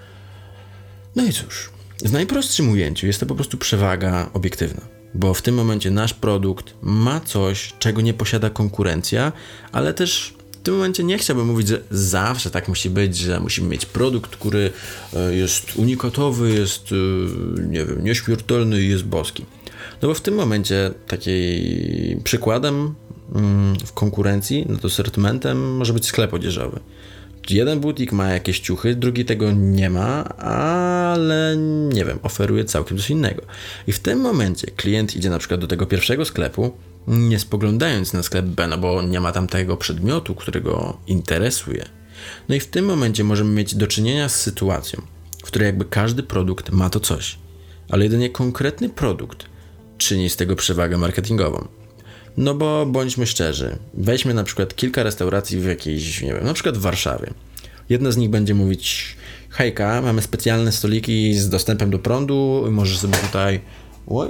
No 1.16 1.24
i 1.24 1.32
cóż, 1.32 1.70
w 2.04 2.12
najprostszym 2.12 2.70
ujęciu 2.70 3.06
jest 3.06 3.20
to 3.20 3.26
po 3.26 3.34
prostu 3.34 3.58
przewaga 3.58 4.30
obiektywna, 4.32 4.80
bo 5.14 5.34
w 5.34 5.42
tym 5.42 5.54
momencie 5.54 5.90
nasz 5.90 6.14
produkt 6.14 6.74
ma 6.82 7.20
coś, 7.20 7.74
czego 7.78 8.00
nie 8.00 8.14
posiada 8.14 8.50
konkurencja, 8.50 9.32
ale 9.72 9.94
też 9.94 10.34
w 10.52 10.56
tym 10.56 10.74
momencie 10.74 11.04
nie 11.04 11.18
chciałbym 11.18 11.46
mówić, 11.46 11.68
że 11.68 11.80
zawsze 11.90 12.50
tak 12.50 12.68
musi 12.68 12.90
być, 12.90 13.16
że 13.16 13.40
musimy 13.40 13.68
mieć 13.68 13.86
produkt, 13.86 14.36
który 14.36 14.70
e, 15.14 15.34
jest 15.34 15.76
unikatowy, 15.76 16.52
jest, 16.52 16.90
e, 16.92 17.62
nie 17.62 17.84
wiem, 17.84 18.04
nieśmiertelny 18.04 18.82
i 18.82 18.88
jest 18.88 19.04
boski. 19.04 19.44
No 20.02 20.08
bo 20.08 20.14
w 20.14 20.20
tym 20.20 20.34
momencie 20.34 20.90
takiej 21.08 22.20
przykładem 22.24 22.94
mm, 23.34 23.76
w 23.86 23.92
konkurencji, 23.92 24.66
no 24.68 24.78
to 24.78 24.90
sortymentem 24.90 25.76
może 25.76 25.92
być 25.92 26.06
sklep 26.06 26.34
odzieżowy. 26.34 26.80
Jeden 27.50 27.80
butik 27.80 28.12
ma 28.12 28.32
jakieś 28.32 28.60
ciuchy, 28.60 28.94
drugi 28.94 29.24
tego 29.24 29.52
nie 29.52 29.90
ma, 29.90 30.24
ale 30.38 31.56
nie 31.92 32.04
wiem, 32.04 32.18
oferuje 32.22 32.64
całkiem 32.64 32.98
coś 32.98 33.10
innego. 33.10 33.42
I 33.86 33.92
w 33.92 34.00
tym 34.00 34.20
momencie 34.20 34.66
klient 34.66 35.16
idzie 35.16 35.30
na 35.30 35.38
przykład 35.38 35.60
do 35.60 35.66
tego 35.66 35.86
pierwszego 35.86 36.24
sklepu, 36.24 36.76
nie 37.06 37.38
spoglądając 37.38 38.12
na 38.12 38.22
sklep 38.22 38.46
B, 38.46 38.66
no 38.66 38.78
bo 38.78 39.02
nie 39.02 39.20
ma 39.20 39.32
tam 39.32 39.46
tego 39.46 39.76
przedmiotu, 39.76 40.34
którego 40.34 40.96
interesuje. 41.06 41.84
No 42.48 42.54
i 42.54 42.60
w 42.60 42.66
tym 42.66 42.84
momencie 42.84 43.24
możemy 43.24 43.50
mieć 43.50 43.74
do 43.74 43.86
czynienia 43.86 44.28
z 44.28 44.40
sytuacją, 44.40 45.02
w 45.44 45.46
której 45.46 45.66
jakby 45.66 45.84
każdy 45.84 46.22
produkt 46.22 46.70
ma 46.70 46.90
to 46.90 47.00
coś, 47.00 47.38
ale 47.88 48.04
jedynie 48.04 48.30
konkretny 48.30 48.88
produkt 48.88 49.46
czyni 49.98 50.30
z 50.30 50.36
tego 50.36 50.56
przewagę 50.56 50.98
marketingową. 50.98 51.68
No 52.36 52.54
bo 52.54 52.86
bądźmy 52.86 53.26
szczerzy, 53.26 53.78
weźmy 53.94 54.34
na 54.34 54.44
przykład 54.44 54.76
kilka 54.76 55.02
restauracji 55.02 55.60
w 55.60 55.64
jakiejś, 55.64 56.22
nie 56.22 56.34
wiem, 56.34 56.44
na 56.44 56.54
przykład 56.54 56.78
w 56.78 56.80
Warszawie. 56.80 57.30
Jedna 57.88 58.10
z 58.10 58.16
nich 58.16 58.30
będzie 58.30 58.54
mówić, 58.54 59.16
hejka, 59.50 60.02
mamy 60.02 60.22
specjalne 60.22 60.72
stoliki 60.72 61.34
z 61.34 61.48
dostępem 61.48 61.90
do 61.90 61.98
prądu, 61.98 62.64
możesz 62.70 62.98
sobie 62.98 63.18
tutaj... 63.18 63.60
Oj, 64.06 64.28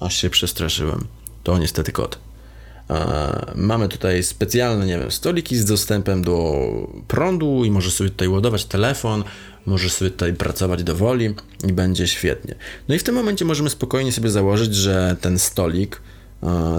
aż 0.00 0.16
się 0.16 0.30
przestraszyłem. 0.30 1.04
To 1.42 1.58
niestety 1.58 1.92
kot. 1.92 2.18
Mamy 3.54 3.88
tutaj 3.88 4.22
specjalne, 4.22 4.86
nie 4.86 4.98
wiem, 4.98 5.10
stoliki 5.10 5.56
z 5.56 5.64
dostępem 5.64 6.24
do 6.24 6.66
prądu 7.08 7.64
i 7.64 7.70
możesz 7.70 7.92
sobie 7.92 8.10
tutaj 8.10 8.28
ładować 8.28 8.64
telefon, 8.64 9.24
możesz 9.66 9.92
sobie 9.92 10.10
tutaj 10.10 10.34
pracować 10.34 10.82
do 10.82 10.96
woli 10.96 11.34
i 11.68 11.72
będzie 11.72 12.08
świetnie. 12.08 12.54
No 12.88 12.94
i 12.94 12.98
w 12.98 13.02
tym 13.02 13.14
momencie 13.14 13.44
możemy 13.44 13.70
spokojnie 13.70 14.12
sobie 14.12 14.30
założyć, 14.30 14.74
że 14.74 15.16
ten 15.20 15.38
stolik 15.38 16.00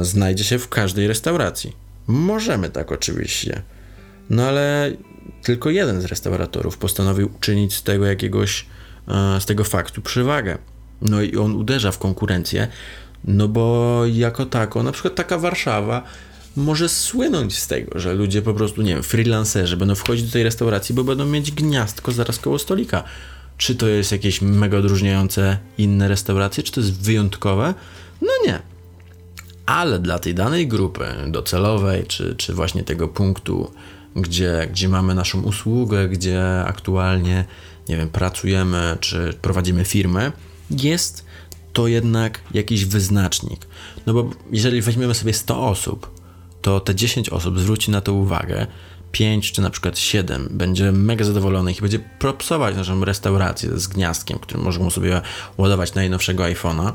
znajdzie 0.02 0.44
się 0.44 0.60
w 0.60 0.70
każdej 0.70 1.08
restauracji. 1.08 1.74
Możemy 2.08 2.70
tak 2.70 2.92
oczywiście. 2.92 3.62
No 4.30 4.44
ale 4.44 4.92
tylko 5.44 5.70
jeden 5.70 6.02
z 6.02 6.06
restauratorów 6.06 6.78
postanowił 6.78 7.30
uczynić 7.36 7.74
z 7.74 7.84
tego 7.84 8.06
jakiegoś, 8.06 8.66
z 9.40 9.46
tego 9.46 9.64
faktu 9.64 10.02
przewagę. 10.02 10.58
No 11.02 11.22
i 11.22 11.38
on 11.38 11.56
uderza 11.56 11.92
w 11.92 11.98
konkurencję, 11.98 12.68
no 13.24 13.48
bo 13.48 14.02
jako 14.06 14.46
tako, 14.46 14.84
na 14.84 14.92
przykład 14.92 15.16
taka 15.16 15.38
Warszawa 15.38 16.04
może 16.56 16.90
słynąć 16.90 17.58
z 17.58 17.68
tego, 17.68 18.00
że 18.00 18.14
ludzie 18.14 18.42
po 18.42 18.54
prostu, 18.54 18.82
nie 18.82 18.94
wiem, 18.94 19.04
freelancerzy 19.04 19.78
będą 19.78 19.96
wchodzić 19.96 20.26
do 20.26 20.32
tej 20.32 20.44
restauracji, 20.44 20.96
bo 20.96 21.04
będą 21.04 21.26
mieć 21.26 21.52
gniazdko 21.52 22.12
zaraz 22.12 22.40
koło 22.40 22.60
stolika. 22.60 23.04
Czy 23.58 23.76
to 23.76 23.88
jest 23.88 24.12
jakieś 24.12 24.42
mega 24.42 24.78
odróżniające 24.78 25.58
inne 25.78 26.08
restauracje, 26.08 26.64
czy 26.64 26.72
to 26.72 26.82
jest 26.82 27.02
wyjątkowe? 27.02 27.74
No 28.22 28.32
nie. 28.48 28.75
Ale 29.66 30.00
dla 30.00 30.20
tej 30.20 30.36
danej 30.36 30.68
grupy 30.68 31.06
docelowej, 31.28 32.04
czy, 32.08 32.36
czy 32.36 32.54
właśnie 32.54 32.84
tego 32.84 33.08
punktu, 33.08 33.72
gdzie, 34.16 34.68
gdzie 34.72 34.90
mamy 34.90 35.16
naszą 35.16 35.42
usługę, 35.42 36.10
gdzie 36.10 36.64
aktualnie, 36.66 37.46
nie 37.90 37.98
wiem, 37.98 38.10
pracujemy, 38.10 38.98
czy 39.00 39.34
prowadzimy 39.42 39.86
firmę, 39.86 40.32
jest 40.72 41.26
to 41.74 41.88
jednak 41.88 42.42
jakiś 42.54 42.86
wyznacznik. 42.86 43.68
No 44.06 44.14
bo 44.14 44.30
jeżeli 44.52 44.82
weźmiemy 44.82 45.14
sobie 45.14 45.34
100 45.34 45.68
osób, 45.68 46.12
to 46.62 46.80
te 46.80 46.96
10 46.96 47.30
osób 47.30 47.60
zwróci 47.60 47.92
na 47.92 48.02
to 48.02 48.14
uwagę, 48.14 48.68
5 49.12 49.52
czy 49.52 49.62
na 49.62 49.70
przykład 49.70 50.00
7 50.00 50.48
będzie 50.52 50.92
mega 50.92 51.26
zadowolonych 51.26 51.78
i 51.78 51.82
będzie 51.82 52.00
propsować 52.00 52.76
naszą 52.76 53.06
restaurację 53.06 53.80
z 53.80 53.88
gniazdkiem, 53.88 54.40
którym 54.40 54.64
możemy 54.64 54.92
sobie 54.92 55.22
ładować 55.58 55.94
najnowszego 55.94 56.44
iPhone'a, 56.44 56.92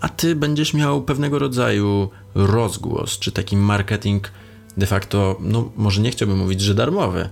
a 0.00 0.08
ty 0.08 0.36
będziesz 0.36 0.74
miał 0.74 1.02
pewnego 1.02 1.38
rodzaju 1.38 2.08
rozgłos, 2.34 3.18
czy 3.18 3.32
taki 3.32 3.56
marketing 3.56 4.32
de 4.76 4.86
facto, 4.86 5.36
no 5.40 5.72
może 5.76 6.00
nie 6.00 6.10
chciałbym 6.10 6.38
mówić, 6.38 6.60
że 6.60 6.74
darmowy, 6.74 7.28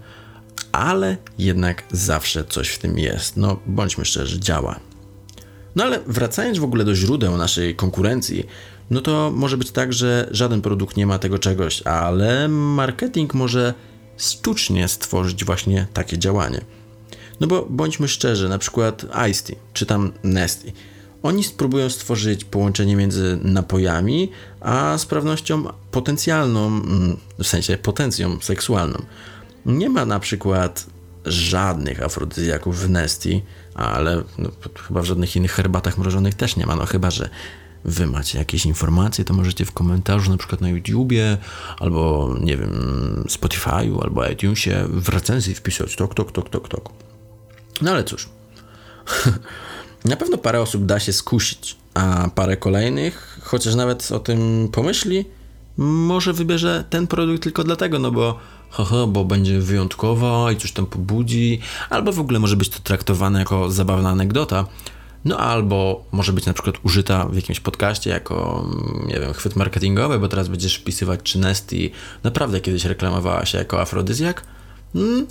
ale 0.72 1.16
jednak 1.38 1.82
zawsze 1.92 2.44
coś 2.44 2.68
w 2.68 2.78
tym 2.78 2.98
jest. 2.98 3.36
No 3.36 3.56
bądźmy 3.66 4.04
szczerzy, 4.04 4.40
działa. 4.40 4.80
No 5.76 5.84
ale 5.84 6.00
wracając 6.06 6.58
w 6.58 6.64
ogóle 6.64 6.84
do 6.84 6.94
źródeł 6.94 7.36
naszej 7.36 7.76
konkurencji, 7.76 8.46
no 8.90 9.00
to 9.00 9.32
może 9.34 9.56
być 9.56 9.70
tak, 9.70 9.92
że 9.92 10.28
żaden 10.30 10.62
produkt 10.62 10.96
nie 10.96 11.06
ma 11.06 11.18
tego 11.18 11.38
czegoś, 11.38 11.82
ale 11.82 12.48
marketing 12.48 13.34
może 13.34 13.74
sztucznie 14.16 14.88
stworzyć 14.88 15.44
właśnie 15.44 15.86
takie 15.92 16.18
działanie. 16.18 16.60
No 17.40 17.46
bo 17.46 17.66
bądźmy 17.70 18.08
szczerzy, 18.08 18.48
na 18.48 18.58
przykład 18.58 19.06
Ice 19.30 19.52
czy 19.72 19.86
tam 19.86 20.12
Nesty. 20.22 20.72
Oni 21.22 21.44
spróbują 21.44 21.90
stworzyć 21.90 22.44
połączenie 22.44 22.96
między 22.96 23.38
napojami 23.42 24.30
a 24.60 24.98
sprawnością 24.98 25.64
potencjalną, 25.90 26.66
mm, 26.66 27.16
w 27.38 27.46
sensie 27.46 27.78
potencją 27.78 28.40
seksualną. 28.40 29.02
Nie 29.66 29.90
ma 29.90 30.04
na 30.06 30.20
przykład 30.20 30.86
żadnych 31.24 32.02
afrodyzjaków 32.02 32.78
w 32.78 32.90
Nesty, 32.90 33.42
ale 33.74 34.22
no, 34.38 34.50
chyba 34.86 35.02
w 35.02 35.04
żadnych 35.04 35.36
innych 35.36 35.52
herbatach 35.52 35.98
mrożonych 35.98 36.34
też 36.34 36.56
nie 36.56 36.66
ma, 36.66 36.76
no 36.76 36.86
chyba, 36.86 37.10
że 37.10 37.28
wy 37.84 38.06
macie 38.06 38.38
jakieś 38.38 38.66
informacje, 38.66 39.24
to 39.24 39.34
możecie 39.34 39.64
w 39.64 39.72
komentarzu 39.72 40.30
na 40.30 40.36
przykład 40.36 40.60
na 40.60 40.68
YouTubie, 40.68 41.38
albo 41.78 42.34
nie 42.40 42.56
wiem, 42.56 42.72
Spotify'u, 43.28 44.02
albo 44.02 44.26
iTunesie 44.26 44.84
w 44.88 45.08
recenzji 45.08 45.54
wpisać 45.54 45.96
tok, 45.96 46.14
tok, 46.14 46.32
tok, 46.32 46.48
tok, 46.48 46.68
tok. 46.68 46.88
No 47.82 47.90
ale 47.90 48.04
cóż, 48.04 48.28
na 50.04 50.16
pewno 50.16 50.38
parę 50.38 50.60
osób 50.60 50.86
da 50.86 51.00
się 51.00 51.12
skusić, 51.12 51.76
a 51.94 52.28
parę 52.34 52.56
kolejnych, 52.56 53.40
chociaż 53.42 53.74
nawet 53.74 54.12
o 54.12 54.18
tym 54.18 54.68
pomyśli, 54.72 55.24
może 55.76 56.32
wybierze 56.32 56.84
ten 56.90 57.06
produkt 57.06 57.42
tylko 57.42 57.64
dlatego, 57.64 57.98
no 57.98 58.10
bo 58.10 58.38
haha, 58.70 59.06
bo 59.06 59.24
będzie 59.24 59.60
wyjątkowa 59.60 60.52
i 60.52 60.56
coś 60.56 60.72
tam 60.72 60.86
pobudzi, 60.86 61.60
albo 61.90 62.12
w 62.12 62.20
ogóle 62.20 62.38
może 62.38 62.56
być 62.56 62.68
to 62.68 62.78
traktowane 62.78 63.38
jako 63.38 63.70
zabawna 63.70 64.10
anegdota, 64.10 64.66
no 65.24 65.38
albo 65.38 66.04
może 66.12 66.32
być 66.32 66.46
na 66.46 66.52
przykład 66.52 66.74
użyta 66.82 67.24
w 67.24 67.36
jakimś 67.36 67.60
podcaście 67.60 68.10
jako, 68.10 68.68
nie 69.06 69.20
wiem, 69.20 69.32
chwyt 69.32 69.56
marketingowy, 69.56 70.18
bo 70.18 70.28
teraz 70.28 70.48
będziesz 70.48 70.76
wpisywać, 70.76 71.20
czy 71.22 71.38
Nesty 71.38 71.90
naprawdę 72.22 72.60
kiedyś 72.60 72.84
reklamowała 72.84 73.46
się 73.46 73.58
jako 73.58 73.80
afrodyzjak. 73.80 74.44
Mm, 74.94 75.26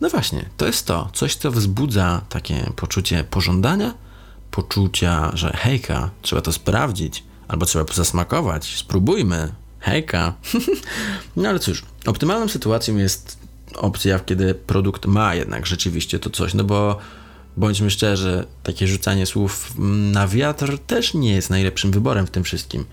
no 0.00 0.10
właśnie, 0.10 0.48
to 0.56 0.66
jest 0.66 0.86
to. 0.86 1.08
Coś, 1.12 1.34
co 1.34 1.50
wzbudza 1.50 2.20
takie 2.28 2.72
poczucie 2.76 3.24
pożądania, 3.30 3.94
poczucia, 4.54 5.30
że 5.34 5.52
hejka, 5.56 6.10
trzeba 6.22 6.42
to 6.42 6.52
sprawdzić, 6.52 7.24
albo 7.48 7.66
trzeba 7.66 7.94
zasmakować, 7.94 8.76
spróbujmy, 8.76 9.52
hejka. 9.80 10.34
no 11.36 11.48
ale 11.48 11.58
cóż, 11.58 11.82
optymalną 12.06 12.48
sytuacją 12.48 12.96
jest 12.96 13.38
opcja, 13.76 14.18
kiedy 14.18 14.54
produkt 14.54 15.06
ma 15.06 15.34
jednak 15.34 15.66
rzeczywiście 15.66 16.18
to 16.18 16.30
coś, 16.30 16.54
no 16.54 16.64
bo 16.64 16.98
bądźmy 17.56 17.90
szczerzy, 17.90 18.46
takie 18.62 18.86
rzucanie 18.86 19.26
słów 19.26 19.74
na 20.12 20.28
wiatr 20.28 20.78
też 20.78 21.14
nie 21.14 21.34
jest 21.34 21.50
najlepszym 21.50 21.90
wyborem 21.90 22.26
w 22.26 22.30
tym 22.30 22.44
wszystkim. 22.44 22.84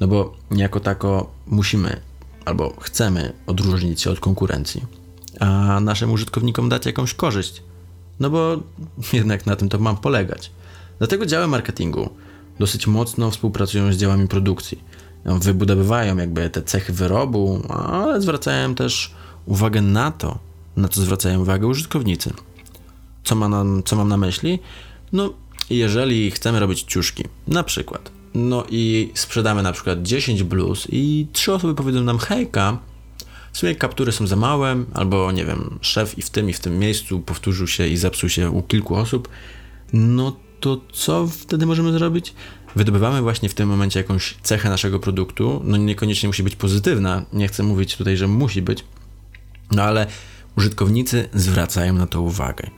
No 0.00 0.08
bo 0.08 0.36
jako 0.50 0.80
tako 0.80 1.30
musimy 1.46 2.00
albo 2.44 2.76
chcemy 2.80 3.32
odróżnić 3.46 4.00
się 4.00 4.10
od 4.10 4.20
konkurencji, 4.20 4.84
a 5.40 5.80
naszym 5.80 6.12
użytkownikom 6.12 6.68
dać 6.68 6.86
jakąś 6.86 7.14
korzyść. 7.14 7.62
No 8.20 8.30
bo 8.30 8.62
jednak 9.12 9.46
na 9.46 9.56
tym 9.56 9.68
to 9.68 9.78
mam 9.78 9.96
polegać. 9.96 10.50
Dlatego 10.98 11.26
działy 11.26 11.46
marketingu 11.46 12.10
dosyć 12.58 12.86
mocno 12.86 13.30
współpracują 13.30 13.92
z 13.92 13.96
działami 13.96 14.28
produkcji. 14.28 14.78
Wybudowywają 15.24 16.16
jakby 16.16 16.50
te 16.50 16.62
cechy 16.62 16.92
wyrobu, 16.92 17.62
ale 17.68 18.20
zwracają 18.20 18.74
też 18.74 19.14
uwagę 19.46 19.82
na 19.82 20.10
to, 20.10 20.38
na 20.76 20.88
co 20.88 21.00
zwracają 21.00 21.40
uwagę 21.40 21.66
użytkownicy. 21.66 22.32
Co, 23.24 23.34
ma 23.34 23.48
nam, 23.48 23.82
co 23.84 23.96
mam 23.96 24.08
na 24.08 24.16
myśli? 24.16 24.58
No, 25.12 25.32
jeżeli 25.70 26.30
chcemy 26.30 26.60
robić 26.60 26.82
ciuszki, 26.82 27.24
na 27.46 27.62
przykład, 27.62 28.10
no 28.34 28.64
i 28.70 29.10
sprzedamy 29.14 29.62
na 29.62 29.72
przykład 29.72 30.02
10 30.02 30.42
bluz 30.42 30.86
i 30.92 31.26
trzy 31.32 31.52
osoby 31.52 31.74
powiedzą 31.74 32.00
nam 32.00 32.18
hejka, 32.18 32.78
w 33.52 33.58
sumie 33.58 33.74
kaptury 33.74 34.12
są 34.12 34.26
za 34.26 34.36
małe, 34.36 34.84
albo 34.94 35.32
nie 35.32 35.44
wiem, 35.44 35.78
szef 35.80 36.18
i 36.18 36.22
w 36.22 36.30
tym 36.30 36.50
i 36.50 36.52
w 36.52 36.60
tym 36.60 36.78
miejscu 36.78 37.20
powtórzył 37.20 37.66
się 37.66 37.86
i 37.86 37.96
zepsuł 37.96 38.28
się 38.28 38.50
u 38.50 38.62
kilku 38.62 38.94
osób, 38.94 39.28
no 39.92 40.36
to 40.60 40.80
co 40.92 41.26
wtedy 41.26 41.66
możemy 41.66 41.92
zrobić? 41.92 42.34
Wydobywamy 42.76 43.22
właśnie 43.22 43.48
w 43.48 43.54
tym 43.54 43.68
momencie 43.68 44.00
jakąś 44.00 44.36
cechę 44.42 44.68
naszego 44.68 44.98
produktu, 44.98 45.60
no 45.64 45.76
niekoniecznie 45.76 46.26
musi 46.26 46.42
być 46.42 46.56
pozytywna, 46.56 47.24
nie 47.32 47.48
chcę 47.48 47.62
mówić 47.62 47.96
tutaj, 47.96 48.16
że 48.16 48.28
musi 48.28 48.62
być, 48.62 48.84
no 49.70 49.82
ale 49.82 50.06
użytkownicy 50.56 51.28
zwracają 51.34 51.94
na 51.94 52.06
to 52.06 52.22
uwagę. 52.22 52.70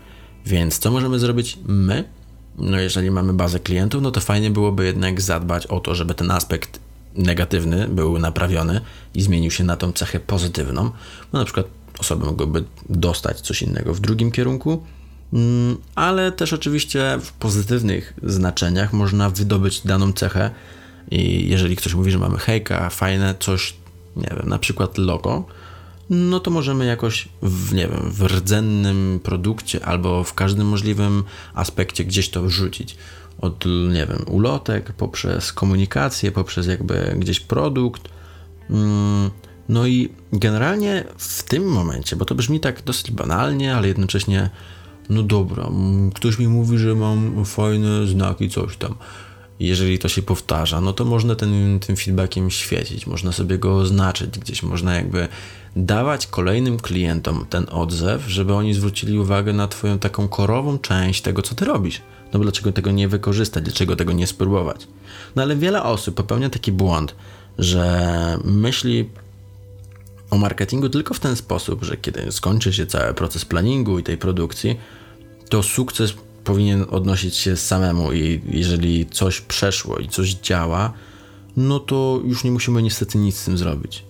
Więc 0.46 0.78
co 0.78 0.90
możemy 0.90 1.18
zrobić 1.18 1.58
my? 1.66 2.04
No 2.58 2.80
jeżeli 2.80 3.10
mamy 3.10 3.32
bazę 3.32 3.60
klientów, 3.60 4.02
no 4.02 4.10
to 4.10 4.20
fajnie 4.20 4.50
byłoby 4.50 4.86
jednak 4.86 5.20
zadbać 5.20 5.66
o 5.66 5.80
to, 5.80 5.94
żeby 5.94 6.14
ten 6.14 6.30
aspekt 6.30 6.80
negatywny 7.14 7.88
był 7.88 8.18
naprawiony 8.18 8.80
i 9.14 9.22
zmienił 9.22 9.50
się 9.50 9.64
na 9.64 9.76
tą 9.76 9.92
cechę 9.92 10.20
pozytywną. 10.20 10.82
No 11.32 11.38
na 11.38 11.44
przykład 11.44 11.66
osoby 11.98 12.26
mogłyby 12.26 12.64
dostać 12.88 13.40
coś 13.40 13.62
innego 13.62 13.94
w 13.94 14.00
drugim 14.00 14.32
kierunku, 14.32 14.84
ale 15.94 16.32
też 16.32 16.52
oczywiście 16.52 17.18
w 17.22 17.32
pozytywnych 17.32 18.14
znaczeniach 18.22 18.92
można 18.92 19.30
wydobyć 19.30 19.80
daną 19.80 20.12
cechę 20.12 20.50
i 21.10 21.48
jeżeli 21.48 21.76
ktoś 21.76 21.94
mówi, 21.94 22.10
że 22.10 22.18
mamy 22.18 22.38
hejka, 22.38 22.90
fajne 22.90 23.34
coś, 23.40 23.74
nie 24.16 24.30
wiem, 24.36 24.48
na 24.48 24.58
przykład 24.58 24.98
logo, 24.98 25.44
no 26.10 26.40
to 26.40 26.50
możemy 26.50 26.86
jakoś 26.86 27.28
w, 27.42 27.74
nie 27.74 27.88
wiem, 27.88 28.10
w 28.10 28.22
rdzennym 28.22 29.20
produkcie 29.22 29.84
albo 29.84 30.24
w 30.24 30.34
każdym 30.34 30.66
możliwym 30.66 31.24
aspekcie 31.54 32.04
gdzieś 32.04 32.28
to 32.28 32.42
wrzucić. 32.42 32.96
Od, 33.40 33.64
nie 33.92 34.06
wiem, 34.06 34.24
ulotek, 34.26 34.92
poprzez 34.92 35.52
komunikację, 35.52 36.32
poprzez 36.32 36.66
jakby 36.66 37.14
gdzieś 37.18 37.40
produkt. 37.40 38.08
Mm, 38.70 39.30
no 39.68 39.86
i 39.86 40.08
generalnie 40.32 41.04
w 41.18 41.42
tym 41.42 41.68
momencie, 41.68 42.16
bo 42.16 42.24
to 42.24 42.34
brzmi 42.34 42.60
tak 42.60 42.82
dosyć 42.82 43.10
banalnie, 43.10 43.76
ale 43.76 43.88
jednocześnie, 43.88 44.50
no 45.10 45.22
dobra, 45.22 45.70
ktoś 46.14 46.38
mi 46.38 46.48
mówi, 46.48 46.78
że 46.78 46.94
mam 46.94 47.44
fajne 47.44 48.06
znaki, 48.06 48.50
coś 48.50 48.76
tam. 48.76 48.94
jeżeli 49.60 49.98
to 49.98 50.08
się 50.08 50.22
powtarza, 50.22 50.80
no 50.80 50.92
to 50.92 51.04
można 51.04 51.34
ten, 51.34 51.80
tym 51.80 51.96
feedbackiem 51.96 52.50
świecić, 52.50 53.06
można 53.06 53.32
sobie 53.32 53.58
go 53.58 53.76
oznaczyć 53.76 54.38
gdzieś, 54.38 54.62
można 54.62 54.94
jakby 54.94 55.28
dawać 55.76 56.26
kolejnym 56.26 56.78
klientom 56.78 57.46
ten 57.50 57.66
odzew, 57.70 58.22
żeby 58.28 58.54
oni 58.54 58.74
zwrócili 58.74 59.18
uwagę 59.18 59.52
na 59.52 59.68
Twoją 59.68 59.98
taką 59.98 60.28
korową 60.28 60.78
część 60.78 61.22
tego, 61.22 61.42
co 61.42 61.54
Ty 61.54 61.64
robisz. 61.64 62.02
No 62.32 62.38
bo 62.38 62.42
dlaczego 62.42 62.72
tego 62.72 62.90
nie 62.90 63.08
wykorzystać, 63.08 63.64
dlaczego 63.64 63.96
tego 63.96 64.12
nie 64.12 64.26
spróbować? 64.26 64.86
No 65.36 65.42
ale 65.42 65.56
wiele 65.56 65.82
osób 65.82 66.14
popełnia 66.14 66.50
taki 66.50 66.72
błąd, 66.72 67.14
że 67.58 68.38
myśli 68.44 69.08
o 70.30 70.38
marketingu 70.38 70.88
tylko 70.88 71.14
w 71.14 71.20
ten 71.20 71.36
sposób, 71.36 71.84
że 71.84 71.96
kiedy 71.96 72.32
skończy 72.32 72.72
się 72.72 72.86
cały 72.86 73.14
proces 73.14 73.44
planningu 73.44 73.98
i 73.98 74.02
tej 74.02 74.18
produkcji, 74.18 74.76
to 75.50 75.62
sukces 75.62 76.14
powinien 76.44 76.86
odnosić 76.90 77.36
się 77.36 77.56
samemu 77.56 78.12
i 78.12 78.40
jeżeli 78.50 79.06
coś 79.06 79.40
przeszło 79.40 79.98
i 79.98 80.08
coś 80.08 80.34
działa, 80.34 80.92
no 81.56 81.80
to 81.80 82.20
już 82.24 82.44
nie 82.44 82.50
musimy 82.50 82.82
niestety 82.82 83.18
nic 83.18 83.36
z 83.36 83.44
tym 83.44 83.58
zrobić. 83.58 84.04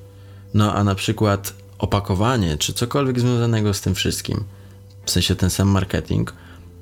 No 0.55 0.75
a 0.75 0.85
na 0.85 0.95
przykład 0.95 1.55
opakowanie, 1.79 2.59
czy 2.59 2.73
cokolwiek 2.73 3.21
związanego 3.21 3.75
z 3.75 3.81
tym 3.81 3.95
wszystkim, 3.95 4.45
w 5.07 5.11
sensie 5.11 5.37
ten 5.37 5.51
sam 5.51 5.69
marketing, 5.69 6.35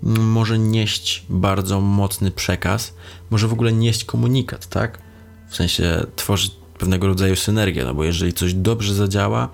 może 0.02 0.58
nieść 0.58 1.24
bardzo 1.28 1.80
mocny 1.80 2.30
przekaz, 2.30 2.94
może 3.30 3.48
w 3.48 3.52
ogóle 3.52 3.72
nieść 3.72 4.04
komunikat, 4.04 4.66
tak? 4.66 4.98
W 5.48 5.56
sensie 5.56 6.06
tworzyć 6.16 6.52
pewnego 6.78 7.06
rodzaju 7.06 7.36
synergię, 7.36 7.84
no 7.84 7.94
bo 7.94 8.04
jeżeli 8.04 8.32
coś 8.32 8.54
dobrze 8.54 8.94
zadziała, 8.94 9.48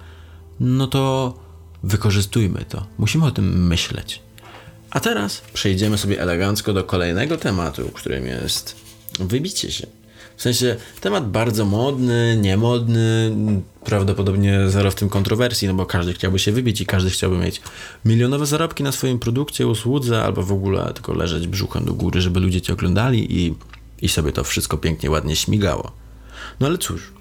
no 0.61 0.87
to 0.87 1.35
wykorzystujmy 1.83 2.65
to. 2.69 2.87
Musimy 2.99 3.27
o 3.27 3.31
tym 3.31 3.67
myśleć. 3.67 4.24
A 4.95 5.01
teraz 5.01 5.43
przejdziemy 5.53 5.99
sobie 5.99 6.21
elegancko 6.21 6.73
do 6.73 6.85
kolejnego 6.85 7.37
tematu, 7.37 7.91
którym 7.95 8.27
jest 8.27 8.77
wybicie 9.21 9.73
się. 9.73 9.87
W 10.37 10.43
sensie 10.43 10.77
temat 11.01 11.31
bardzo 11.31 11.65
modny, 11.65 12.39
niemodny, 12.41 13.37
prawdopodobnie 13.85 14.69
zero 14.69 14.91
w 14.91 14.95
tym 14.95 15.09
kontrowersji, 15.09 15.69
no 15.69 15.75
bo 15.75 15.87
każdy 15.87 16.13
chciałby 16.13 16.39
się 16.39 16.53
wybić 16.53 16.81
i 16.81 16.87
każdy 16.87 17.11
chciałby 17.11 17.39
mieć 17.39 17.63
milionowe 18.05 18.47
zarobki 18.47 18.83
na 18.83 18.93
swoim 18.93 19.19
produkcie, 19.19 19.67
usłudze, 19.67 20.23
albo 20.23 20.43
w 20.43 20.53
ogóle 20.53 20.93
tylko 20.95 21.15
leżeć 21.15 21.47
brzuchem 21.47 21.85
do 21.85 21.95
góry, 21.95 22.21
żeby 22.21 22.41
ludzie 22.41 22.61
cię 22.61 22.73
oglądali 22.73 23.39
i, 23.41 23.55
i 24.03 24.09
sobie 24.09 24.33
to 24.33 24.45
wszystko 24.45 24.79
pięknie, 24.79 25.11
ładnie 25.11 25.37
śmigało. 25.37 25.93
No 26.61 26.67
ale 26.67 26.79
cóż, 26.79 27.13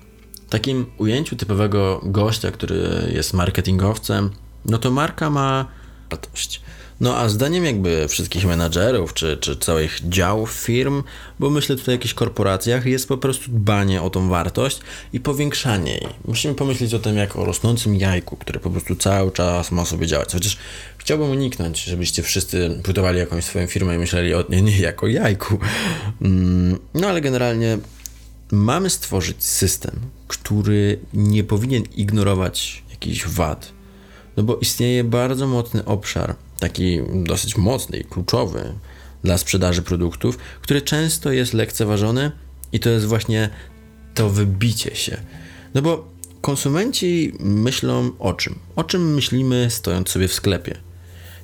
w 0.47 0.49
takim 0.49 0.85
ujęciu 0.97 1.35
typowego 1.35 2.01
gościa, 2.03 2.51
który 2.51 3.11
jest 3.13 3.33
marketingowcem, 3.33 4.29
no 4.65 4.77
to 4.77 4.91
marka 4.91 5.29
ma 5.29 5.65
wartość. 6.09 6.61
No 7.01 7.17
a 7.17 7.29
zdaniem 7.29 7.65
jakby 7.65 8.07
wszystkich 8.07 8.45
menadżerów, 8.45 9.13
czy, 9.13 9.37
czy 9.37 9.55
całych 9.57 10.09
działów 10.09 10.51
firm, 10.51 11.03
bo 11.39 11.49
myślę 11.49 11.75
tutaj 11.75 11.93
o 11.93 11.97
jakichś 11.97 12.13
korporacjach, 12.13 12.85
jest 12.85 13.07
po 13.07 13.17
prostu 13.17 13.51
dbanie 13.51 14.01
o 14.01 14.09
tą 14.09 14.29
wartość 14.29 14.79
i 15.13 15.19
powiększanie 15.19 15.91
jej. 15.91 16.07
Musimy 16.25 16.55
pomyśleć 16.55 16.93
o 16.93 16.99
tym 16.99 17.17
jak 17.17 17.35
o 17.35 17.45
rosnącym 17.45 17.95
jajku, 17.95 18.37
które 18.37 18.59
po 18.59 18.69
prostu 18.69 18.95
cały 18.95 19.31
czas 19.31 19.71
ma 19.71 19.85
sobie 19.85 20.07
działać. 20.07 20.33
Chociaż 20.33 20.57
chciałbym 20.97 21.29
uniknąć, 21.29 21.83
żebyście 21.83 22.23
wszyscy 22.23 22.81
budowali 22.85 23.19
jakąś 23.19 23.43
swoją 23.43 23.67
firmę 23.67 23.95
i 23.95 23.97
myśleli 23.97 24.33
o 24.33 24.43
niej 24.49 24.63
nie 24.63 24.79
jako 24.79 25.07
jajku. 25.07 25.59
Mm, 26.21 26.79
no 26.93 27.07
ale 27.07 27.21
generalnie 27.21 27.77
mamy 28.51 28.89
stworzyć 28.89 29.43
system, 29.43 29.99
który 30.27 30.99
nie 31.13 31.43
powinien 31.43 31.83
ignorować 31.95 32.83
jakichś 32.89 33.25
wad. 33.27 33.71
No 34.37 34.43
bo 34.43 34.57
istnieje 34.57 35.03
bardzo 35.03 35.47
mocny 35.47 35.85
obszar 35.85 36.35
taki 36.63 36.99
dosyć 37.13 37.57
mocny 37.57 37.97
i 37.97 38.03
kluczowy 38.03 38.73
dla 39.23 39.37
sprzedaży 39.37 39.81
produktów, 39.81 40.37
który 40.61 40.81
często 40.81 41.31
jest 41.31 41.53
lekceważony 41.53 42.31
i 42.71 42.79
to 42.79 42.89
jest 42.89 43.05
właśnie 43.05 43.49
to 44.13 44.29
wybicie 44.29 44.95
się. 44.95 45.17
No 45.73 45.81
bo 45.81 46.07
konsumenci 46.41 47.33
myślą 47.39 48.11
o 48.19 48.33
czym? 48.33 48.55
O 48.75 48.83
czym 48.83 49.13
myślimy 49.13 49.67
stojąc 49.69 50.09
sobie 50.09 50.27
w 50.27 50.33
sklepie? 50.33 50.75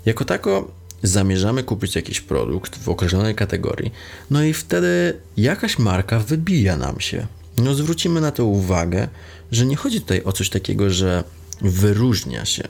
Jako 0.05 0.25
tako 0.25 0.71
zamierzamy 1.03 1.63
kupić 1.63 1.95
jakiś 1.95 2.21
produkt 2.21 2.79
w 2.79 2.89
określonej 2.89 3.35
kategorii, 3.35 3.91
no 4.29 4.43
i 4.43 4.53
wtedy 4.53 5.19
jakaś 5.37 5.79
marka 5.79 6.19
wybija 6.19 6.77
nam 6.77 6.99
się. 6.99 7.27
No 7.57 7.73
zwrócimy 7.73 8.21
na 8.21 8.31
to 8.31 8.45
uwagę, 8.45 9.07
że 9.51 9.65
nie 9.65 9.75
chodzi 9.75 10.01
tutaj 10.01 10.21
o 10.23 10.31
coś 10.31 10.49
takiego, 10.49 10.89
że 10.89 11.23
wyróżnia 11.61 12.45
się, 12.45 12.63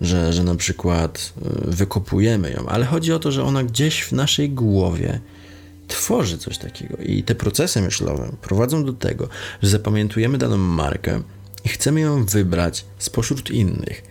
że, 0.00 0.32
że 0.32 0.44
na 0.44 0.54
przykład 0.54 1.32
y, 1.68 1.70
wykopujemy 1.70 2.50
ją, 2.50 2.66
ale 2.68 2.84
chodzi 2.84 3.12
o 3.12 3.18
to, 3.18 3.32
że 3.32 3.44
ona 3.44 3.64
gdzieś 3.64 4.02
w 4.02 4.12
naszej 4.12 4.50
głowie 4.50 5.20
tworzy 5.88 6.38
coś 6.38 6.58
takiego 6.58 6.96
i 6.96 7.22
te 7.22 7.34
procesy 7.34 7.80
myślowe 7.80 8.32
prowadzą 8.42 8.84
do 8.84 8.92
tego, 8.92 9.28
że 9.62 9.68
zapamiętujemy 9.68 10.38
daną 10.38 10.56
markę 10.56 11.22
i 11.64 11.68
chcemy 11.68 12.00
ją 12.00 12.24
wybrać 12.24 12.84
spośród 12.98 13.50
innych. 13.50 14.02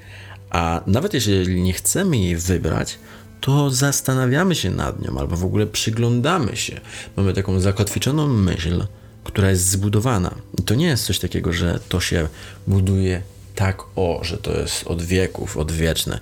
A 0.50 0.82
nawet 0.88 1.14
jeżeli 1.14 1.62
nie 1.62 1.74
chcemy 1.74 2.18
jej 2.18 2.36
wybrać, 2.36 3.00
to 3.42 3.72
zastanawiamy 3.72 4.56
się 4.56 4.72
nad 4.72 5.02
nią 5.02 5.20
albo 5.20 5.38
w 5.38 5.46
ogóle 5.46 5.68
przyglądamy 5.68 6.56
się. 6.56 6.82
Mamy 7.16 7.34
taką 7.34 7.60
zakotwiczoną 7.60 8.28
myśl, 8.28 8.86
która 9.24 9.50
jest 9.50 9.70
zbudowana. 9.70 10.36
I 10.60 10.64
to 10.64 10.76
nie 10.76 10.86
jest 10.86 11.06
coś 11.06 11.20
takiego, 11.20 11.54
że 11.54 11.80
to 11.90 12.00
się 12.00 12.28
buduje 12.68 13.22
tak 13.56 13.84
o, 13.96 14.20
że 14.24 14.38
to 14.38 14.60
jest 14.60 14.88
od 14.88 15.02
wieków, 15.02 15.58
odwieczne. 15.58 16.20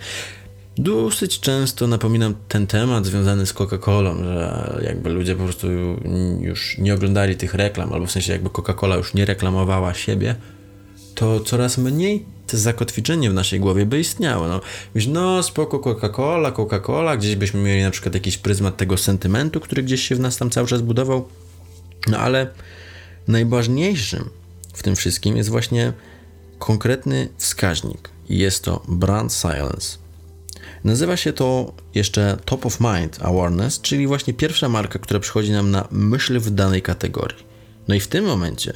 Dosyć 0.78 1.40
często 1.40 1.88
napominam 1.88 2.36
ten 2.48 2.68
temat 2.68 3.06
związany 3.06 3.46
z 3.46 3.54
Coca-Colą, 3.54 4.24
że 4.24 4.80
jakby 4.86 5.10
ludzie 5.10 5.36
po 5.36 5.44
prostu 5.44 5.68
już 6.40 6.78
nie 6.78 6.94
oglądali 6.94 7.36
tych 7.36 7.54
reklam, 7.54 7.94
albo 7.94 8.06
w 8.06 8.12
sensie 8.12 8.32
jakby 8.34 8.50
Coca-Cola 8.50 8.98
już 8.98 9.14
nie 9.14 9.26
reklamowała 9.26 9.94
siebie, 9.94 10.36
to 11.16 11.40
coraz 11.40 11.78
mniej 11.78 12.26
to 12.48 12.58
zakotwiczenie 12.58 13.30
w 13.30 13.34
naszej 13.34 13.60
głowie 13.60 13.86
by 13.86 14.00
istniało. 14.00 14.48
No, 14.48 14.62
wiesz, 14.96 15.08
no 15.08 15.44
spoko 15.44 15.80
Coca-Cola, 15.80 16.52
Coca-Cola, 16.52 17.18
gdzieś 17.18 17.36
byśmy 17.36 17.62
mieli 17.62 17.84
na 17.84 17.92
przykład 17.92 18.14
jakiś 18.14 18.38
pryzmat 18.38 18.78
tego 18.78 18.98
sentymentu, 18.98 19.60
który 19.60 19.84
gdzieś 19.84 20.08
się 20.08 20.16
w 20.16 20.20
nas 20.20 20.38
tam 20.38 20.50
cały 20.50 20.68
czas 20.68 20.82
budował, 20.82 21.28
no 22.08 22.18
ale 22.18 22.48
najważniejszym 23.28 24.30
w 24.74 24.84
tym 24.84 24.96
wszystkim 24.96 25.38
jest 25.38 25.50
właśnie 25.50 25.94
konkretny 26.64 27.30
wskaźnik. 27.38 28.10
Jest 28.30 28.64
to 28.64 28.84
brand 28.88 29.34
silence. 29.34 29.98
Nazywa 30.84 31.18
się 31.18 31.34
to 31.34 31.74
jeszcze 31.96 32.38
top 32.46 32.66
of 32.66 32.80
mind 32.80 33.20
awareness, 33.22 33.82
czyli 33.82 34.08
właśnie 34.08 34.34
pierwsza 34.34 34.70
marka, 34.70 35.00
która 35.00 35.20
przychodzi 35.20 35.52
nam 35.52 35.72
na 35.72 35.88
myśl 35.92 36.40
w 36.40 36.50
danej 36.50 36.82
kategorii. 36.82 37.44
No 37.88 37.96
i 37.96 38.00
w 38.00 38.08
tym 38.08 38.26
momencie 38.26 38.74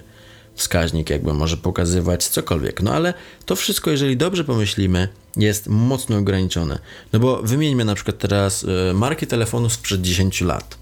wskaźnik 0.56 1.10
jakby 1.10 1.34
może 1.34 1.58
pokazywać 1.58 2.28
cokolwiek. 2.28 2.82
No 2.82 2.94
ale 2.94 3.14
to 3.46 3.56
wszystko, 3.56 3.92
jeżeli 3.92 4.18
dobrze 4.18 4.44
pomyślimy, 4.44 5.08
jest 5.38 5.68
mocno 5.68 6.18
ograniczone. 6.18 6.80
No 7.14 7.20
bo 7.20 7.42
wymieńmy 7.44 7.86
na 7.86 7.96
przykład 7.96 8.18
teraz 8.18 8.64
y, 8.64 8.94
marki 8.94 9.28
telefonów 9.28 9.74
sprzed 9.74 10.02
10 10.02 10.42
lat. 10.42 10.78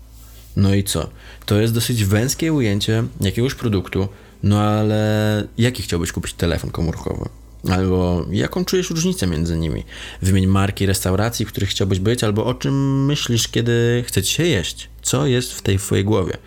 No 0.56 0.74
i 0.74 0.84
co? 0.84 1.10
To 1.46 1.62
jest 1.62 1.74
dosyć 1.74 2.06
węskie 2.06 2.54
ujęcie 2.54 3.04
jakiegoś 3.22 3.56
produktu, 3.56 4.08
no 4.46 4.62
ale 4.62 5.48
jaki 5.58 5.84
chciałbyś 5.84 6.12
kupić 6.12 6.34
telefon 6.34 6.72
komórkowy? 6.72 7.30
Albo 7.72 8.26
jaką 8.32 8.66
czujesz 8.66 8.90
różnicę 8.90 9.28
między 9.28 9.58
nimi? 9.58 9.84
Wymień 10.22 10.48
marki 10.48 10.86
restauracji, 10.86 11.46
w 11.46 11.50
których 11.50 11.70
chciałbyś 11.70 12.00
być, 12.00 12.24
albo 12.24 12.46
o 12.46 12.54
czym 12.54 13.06
myślisz, 13.06 13.48
kiedy 13.48 14.04
chcecie 14.08 14.32
się 14.32 14.44
jeść? 14.44 14.90
Co 15.02 15.26
jest 15.26 15.54
w 15.54 15.62
tej 15.62 15.78
twojej 15.78 16.06
głowie? 16.06 16.38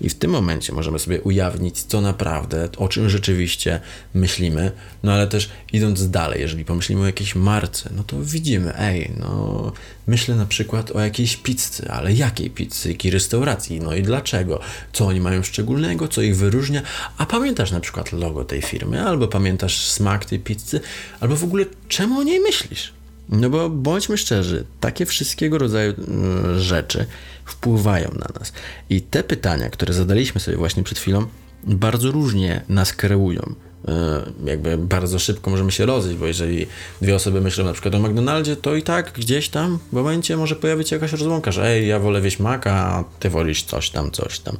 I 0.00 0.08
w 0.08 0.14
tym 0.14 0.30
momencie 0.30 0.72
możemy 0.72 0.98
sobie 0.98 1.20
ujawnić, 1.20 1.82
co 1.82 2.00
naprawdę, 2.00 2.68
o 2.76 2.88
czym 2.88 3.08
rzeczywiście 3.08 3.80
myślimy, 4.14 4.72
no 5.02 5.12
ale 5.12 5.26
też 5.26 5.50
idąc 5.72 6.10
dalej, 6.10 6.40
jeżeli 6.40 6.64
pomyślimy 6.64 7.02
o 7.02 7.06
jakiejś 7.06 7.34
marce, 7.34 7.90
no 7.96 8.04
to 8.04 8.16
widzimy, 8.22 8.78
ej, 8.78 9.12
no 9.18 9.72
myślę 10.06 10.34
na 10.34 10.46
przykład 10.46 10.90
o 10.90 11.00
jakiejś 11.00 11.36
pizzy, 11.36 11.90
ale 11.90 12.12
jakiej 12.12 12.50
pizzy, 12.50 12.88
jakiej 12.88 13.10
restauracji, 13.10 13.80
no 13.80 13.94
i 13.94 14.02
dlaczego, 14.02 14.60
co 14.92 15.06
oni 15.06 15.20
mają 15.20 15.42
szczególnego, 15.42 16.08
co 16.08 16.22
ich 16.22 16.36
wyróżnia, 16.36 16.82
a 17.18 17.26
pamiętasz 17.26 17.70
na 17.70 17.80
przykład 17.80 18.12
logo 18.12 18.44
tej 18.44 18.62
firmy, 18.62 19.02
albo 19.02 19.28
pamiętasz 19.28 19.86
smak 19.86 20.24
tej 20.24 20.38
pizzy, 20.38 20.80
albo 21.20 21.36
w 21.36 21.44
ogóle 21.44 21.64
czemu 21.88 22.18
o 22.18 22.22
niej 22.22 22.40
myślisz? 22.40 22.99
No 23.30 23.50
bo 23.50 23.70
bądźmy 23.70 24.18
szczerzy, 24.18 24.64
takie 24.80 25.06
wszystkiego 25.06 25.58
rodzaju 25.58 25.94
mm, 26.08 26.60
rzeczy 26.60 27.06
wpływają 27.44 28.08
na 28.08 28.38
nas. 28.38 28.52
I 28.90 29.00
te 29.00 29.24
pytania, 29.24 29.70
które 29.70 29.94
zadaliśmy 29.94 30.40
sobie 30.40 30.56
właśnie 30.56 30.82
przed 30.82 30.98
chwilą, 30.98 31.26
bardzo 31.64 32.10
różnie 32.10 32.62
nas 32.68 32.92
kreują. 32.92 33.54
E, 33.88 34.22
jakby 34.44 34.78
bardzo 34.78 35.18
szybko 35.18 35.50
możemy 35.50 35.72
się 35.72 35.86
rozejść, 35.86 36.18
bo 36.18 36.26
jeżeli 36.26 36.66
dwie 37.02 37.14
osoby 37.14 37.40
myślą 37.40 37.64
na 37.64 37.72
przykład 37.72 37.94
o 37.94 37.98
McDonaldzie, 37.98 38.56
to 38.56 38.74
i 38.74 38.82
tak 38.82 39.12
gdzieś 39.12 39.48
tam 39.48 39.78
w 39.90 39.92
momencie 39.92 40.36
może 40.36 40.56
pojawić 40.56 40.88
się 40.88 40.96
jakaś 40.96 41.12
rozłąka, 41.12 41.52
że 41.52 41.66
ej, 41.66 41.88
ja 41.88 41.98
wolę 41.98 42.20
wieśmaka, 42.20 42.72
a 42.72 43.04
ty 43.20 43.30
wolisz 43.30 43.62
coś 43.62 43.90
tam, 43.90 44.10
coś 44.10 44.40
tam. 44.40 44.56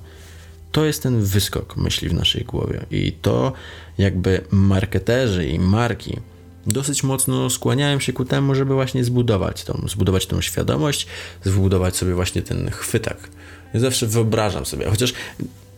To 0.72 0.84
jest 0.84 1.02
ten 1.02 1.22
wyskok 1.22 1.76
myśli 1.76 2.08
w 2.08 2.14
naszej 2.14 2.44
głowie 2.44 2.86
i 2.90 3.12
to 3.12 3.52
jakby 3.98 4.40
marketerzy 4.50 5.46
i 5.46 5.58
marki 5.58 6.16
dosyć 6.66 7.02
mocno 7.02 7.50
skłaniałem 7.50 8.00
się 8.00 8.12
ku 8.12 8.24
temu, 8.24 8.54
żeby 8.54 8.74
właśnie 8.74 9.04
zbudować 9.04 9.64
tą, 9.64 9.84
zbudować 9.88 10.26
tą 10.26 10.40
świadomość, 10.40 11.06
zbudować 11.44 11.96
sobie 11.96 12.14
właśnie 12.14 12.42
ten 12.42 12.70
chwytak 12.70 13.28
Ja 13.74 13.80
zawsze 13.80 14.06
wyobrażam 14.06 14.66
sobie, 14.66 14.86
chociaż 14.86 15.12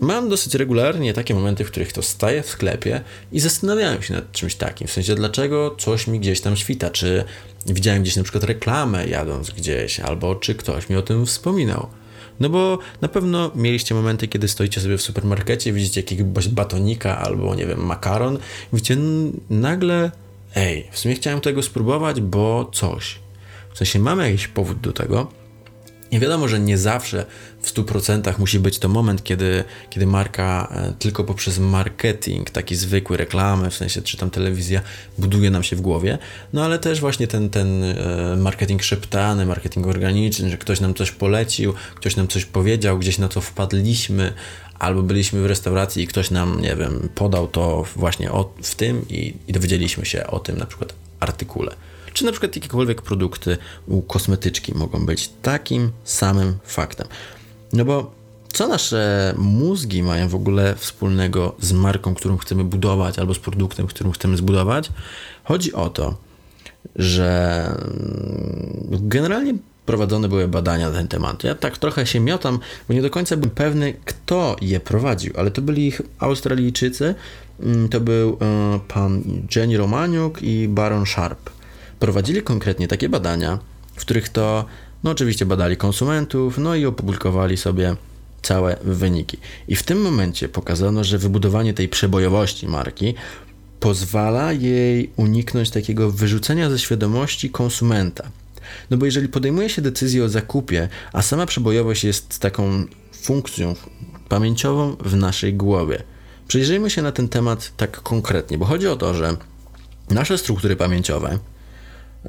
mam 0.00 0.28
dosyć 0.28 0.54
regularnie 0.54 1.14
takie 1.14 1.34
momenty, 1.34 1.64
w 1.64 1.70
których 1.70 1.92
to 1.92 2.02
staję 2.02 2.42
w 2.42 2.48
sklepie 2.48 3.00
i 3.32 3.40
zastanawiałem 3.40 4.02
się 4.02 4.14
nad 4.14 4.32
czymś 4.32 4.54
takim. 4.54 4.86
W 4.88 4.92
sensie, 4.92 5.14
dlaczego 5.14 5.76
coś 5.78 6.06
mi 6.06 6.20
gdzieś 6.20 6.40
tam 6.40 6.56
świta. 6.56 6.90
Czy 6.90 7.24
widziałem 7.66 8.02
gdzieś 8.02 8.16
na 8.16 8.22
przykład 8.22 8.44
reklamę 8.44 9.06
jadąc 9.06 9.50
gdzieś, 9.50 10.00
albo 10.00 10.34
czy 10.34 10.54
ktoś 10.54 10.88
mi 10.88 10.96
o 10.96 11.02
tym 11.02 11.26
wspominał. 11.26 11.88
No 12.40 12.48
bo 12.48 12.78
na 13.00 13.08
pewno 13.08 13.50
mieliście 13.54 13.94
momenty, 13.94 14.28
kiedy 14.28 14.48
stoicie 14.48 14.80
sobie 14.80 14.98
w 14.98 15.02
supermarkecie, 15.02 15.72
widzicie 15.72 16.00
jakiegoś 16.00 16.48
batonika 16.48 17.18
albo, 17.18 17.54
nie 17.54 17.66
wiem, 17.66 17.86
makaron, 17.86 18.38
widzicie 18.72 18.96
nagle, 19.50 20.10
ej, 20.54 20.88
w 20.90 20.98
sumie 20.98 21.14
chciałem 21.14 21.40
tego 21.40 21.62
spróbować, 21.62 22.20
bo 22.20 22.70
coś. 22.72 23.18
W 23.74 23.78
sensie 23.78 23.98
mamy 23.98 24.30
jakiś 24.30 24.48
powód 24.48 24.80
do 24.80 24.92
tego, 24.92 25.42
i 26.12 26.18
wiadomo, 26.18 26.48
że 26.48 26.60
nie 26.60 26.78
zawsze 26.78 27.24
w 27.60 27.74
100% 27.74 28.38
musi 28.38 28.58
być 28.58 28.78
to 28.78 28.88
moment, 28.88 29.24
kiedy, 29.24 29.64
kiedy 29.90 30.06
marka 30.06 30.68
e, 30.70 30.92
tylko 30.98 31.24
poprzez 31.24 31.58
marketing, 31.58 32.50
taki 32.50 32.76
zwykły, 32.76 33.16
reklamy, 33.16 33.70
w 33.70 33.74
sensie 33.74 34.02
czy 34.02 34.16
tam 34.16 34.30
telewizja, 34.30 34.80
buduje 35.18 35.50
nam 35.50 35.62
się 35.62 35.76
w 35.76 35.80
głowie, 35.80 36.18
no 36.52 36.64
ale 36.64 36.78
też 36.78 37.00
właśnie 37.00 37.26
ten, 37.26 37.50
ten 37.50 37.84
e, 37.84 38.36
marketing 38.36 38.82
szeptany, 38.82 39.46
marketing 39.46 39.86
organiczny, 39.86 40.50
że 40.50 40.58
ktoś 40.58 40.80
nam 40.80 40.94
coś 40.94 41.10
polecił, 41.10 41.74
ktoś 41.94 42.16
nam 42.16 42.28
coś 42.28 42.44
powiedział, 42.44 42.98
gdzieś 42.98 43.18
na 43.18 43.28
co 43.28 43.40
wpadliśmy, 43.40 44.32
albo 44.82 45.02
byliśmy 45.02 45.42
w 45.42 45.46
restauracji 45.46 46.02
i 46.02 46.06
ktoś 46.06 46.30
nam, 46.30 46.60
nie 46.60 46.76
wiem, 46.76 47.08
podał 47.14 47.48
to 47.48 47.84
właśnie 47.96 48.32
o, 48.32 48.52
w 48.62 48.74
tym 48.74 49.08
i, 49.08 49.34
i 49.48 49.52
dowiedzieliśmy 49.52 50.06
się 50.06 50.26
o 50.26 50.38
tym 50.38 50.58
na 50.58 50.66
przykład 50.66 50.94
artykule 51.20 51.74
czy 52.12 52.24
na 52.24 52.32
przykład 52.32 52.56
jakiekolwiek 52.56 53.02
produkty 53.02 53.58
u 53.86 54.02
kosmetyczki 54.02 54.74
mogą 54.74 55.06
być 55.06 55.30
takim 55.42 55.90
samym 56.04 56.58
faktem. 56.64 57.06
No 57.72 57.84
bo 57.84 58.14
co 58.52 58.68
nasze 58.68 59.34
mózgi 59.38 60.02
mają 60.02 60.28
w 60.28 60.34
ogóle 60.34 60.74
wspólnego 60.74 61.54
z 61.60 61.72
marką, 61.72 62.14
którą 62.14 62.36
chcemy 62.36 62.64
budować, 62.64 63.18
albo 63.18 63.34
z 63.34 63.38
produktem, 63.38 63.86
którym 63.86 64.12
chcemy 64.12 64.36
zbudować? 64.36 64.90
Chodzi 65.44 65.72
o 65.72 65.90
to, 65.90 66.14
że 66.96 67.76
generalnie 68.90 69.54
prowadzone 69.86 70.28
były 70.28 70.48
badania 70.48 70.90
na 70.90 70.96
ten 70.96 71.08
temat. 71.08 71.44
Ja 71.44 71.54
tak 71.54 71.78
trochę 71.78 72.06
się 72.06 72.20
miotam, 72.20 72.58
bo 72.88 72.94
nie 72.94 73.02
do 73.02 73.10
końca 73.10 73.36
byłem 73.36 73.50
pewny, 73.50 73.94
kto 74.04 74.56
je 74.60 74.80
prowadził, 74.80 75.32
ale 75.36 75.50
to 75.50 75.62
byli 75.62 75.92
Australijczycy, 76.18 77.14
mm, 77.60 77.88
to 77.88 78.00
był 78.00 78.38
e, 78.40 78.80
pan 78.88 79.22
Jenny 79.56 79.76
Romaniuk 79.76 80.42
i 80.42 80.68
Baron 80.68 81.06
Sharp 81.06 81.50
prowadzili 82.00 82.42
konkretnie 82.42 82.88
takie 82.88 83.08
badania, 83.08 83.58
w 83.96 84.00
których 84.00 84.28
to, 84.28 84.64
no 85.04 85.10
oczywiście 85.10 85.46
badali 85.46 85.76
konsumentów, 85.76 86.58
no 86.58 86.74
i 86.74 86.86
opublikowali 86.86 87.56
sobie 87.56 87.96
całe 88.42 88.76
wyniki. 88.84 89.38
I 89.68 89.76
w 89.76 89.82
tym 89.82 90.02
momencie 90.02 90.48
pokazano, 90.48 91.04
że 91.04 91.18
wybudowanie 91.18 91.74
tej 91.74 91.88
przebojowości 91.88 92.68
marki 92.68 93.14
pozwala 93.80 94.52
jej 94.52 95.10
uniknąć 95.16 95.70
takiego 95.70 96.10
wyrzucenia 96.10 96.70
ze 96.70 96.78
świadomości 96.78 97.50
konsumenta. 97.50 98.24
No 98.90 98.96
bo 98.96 99.06
jeżeli 99.06 99.28
podejmuje 99.28 99.68
się 99.68 99.82
decyzję 99.82 100.24
o 100.24 100.28
zakupie, 100.28 100.88
a 101.12 101.22
sama 101.22 101.46
przebojowość 101.46 102.04
jest 102.04 102.38
taką 102.38 102.84
funkcją 103.12 103.74
pamięciową 104.28 104.96
w 104.96 105.16
naszej 105.16 105.54
głowie. 105.54 106.02
Przyjrzyjmy 106.48 106.90
się 106.90 107.02
na 107.02 107.12
ten 107.12 107.28
temat 107.28 107.72
tak 107.76 108.02
konkretnie, 108.02 108.58
bo 108.58 108.64
chodzi 108.64 108.88
o 108.88 108.96
to, 108.96 109.14
że 109.14 109.36
nasze 110.10 110.38
struktury 110.38 110.76
pamięciowe, 110.76 111.38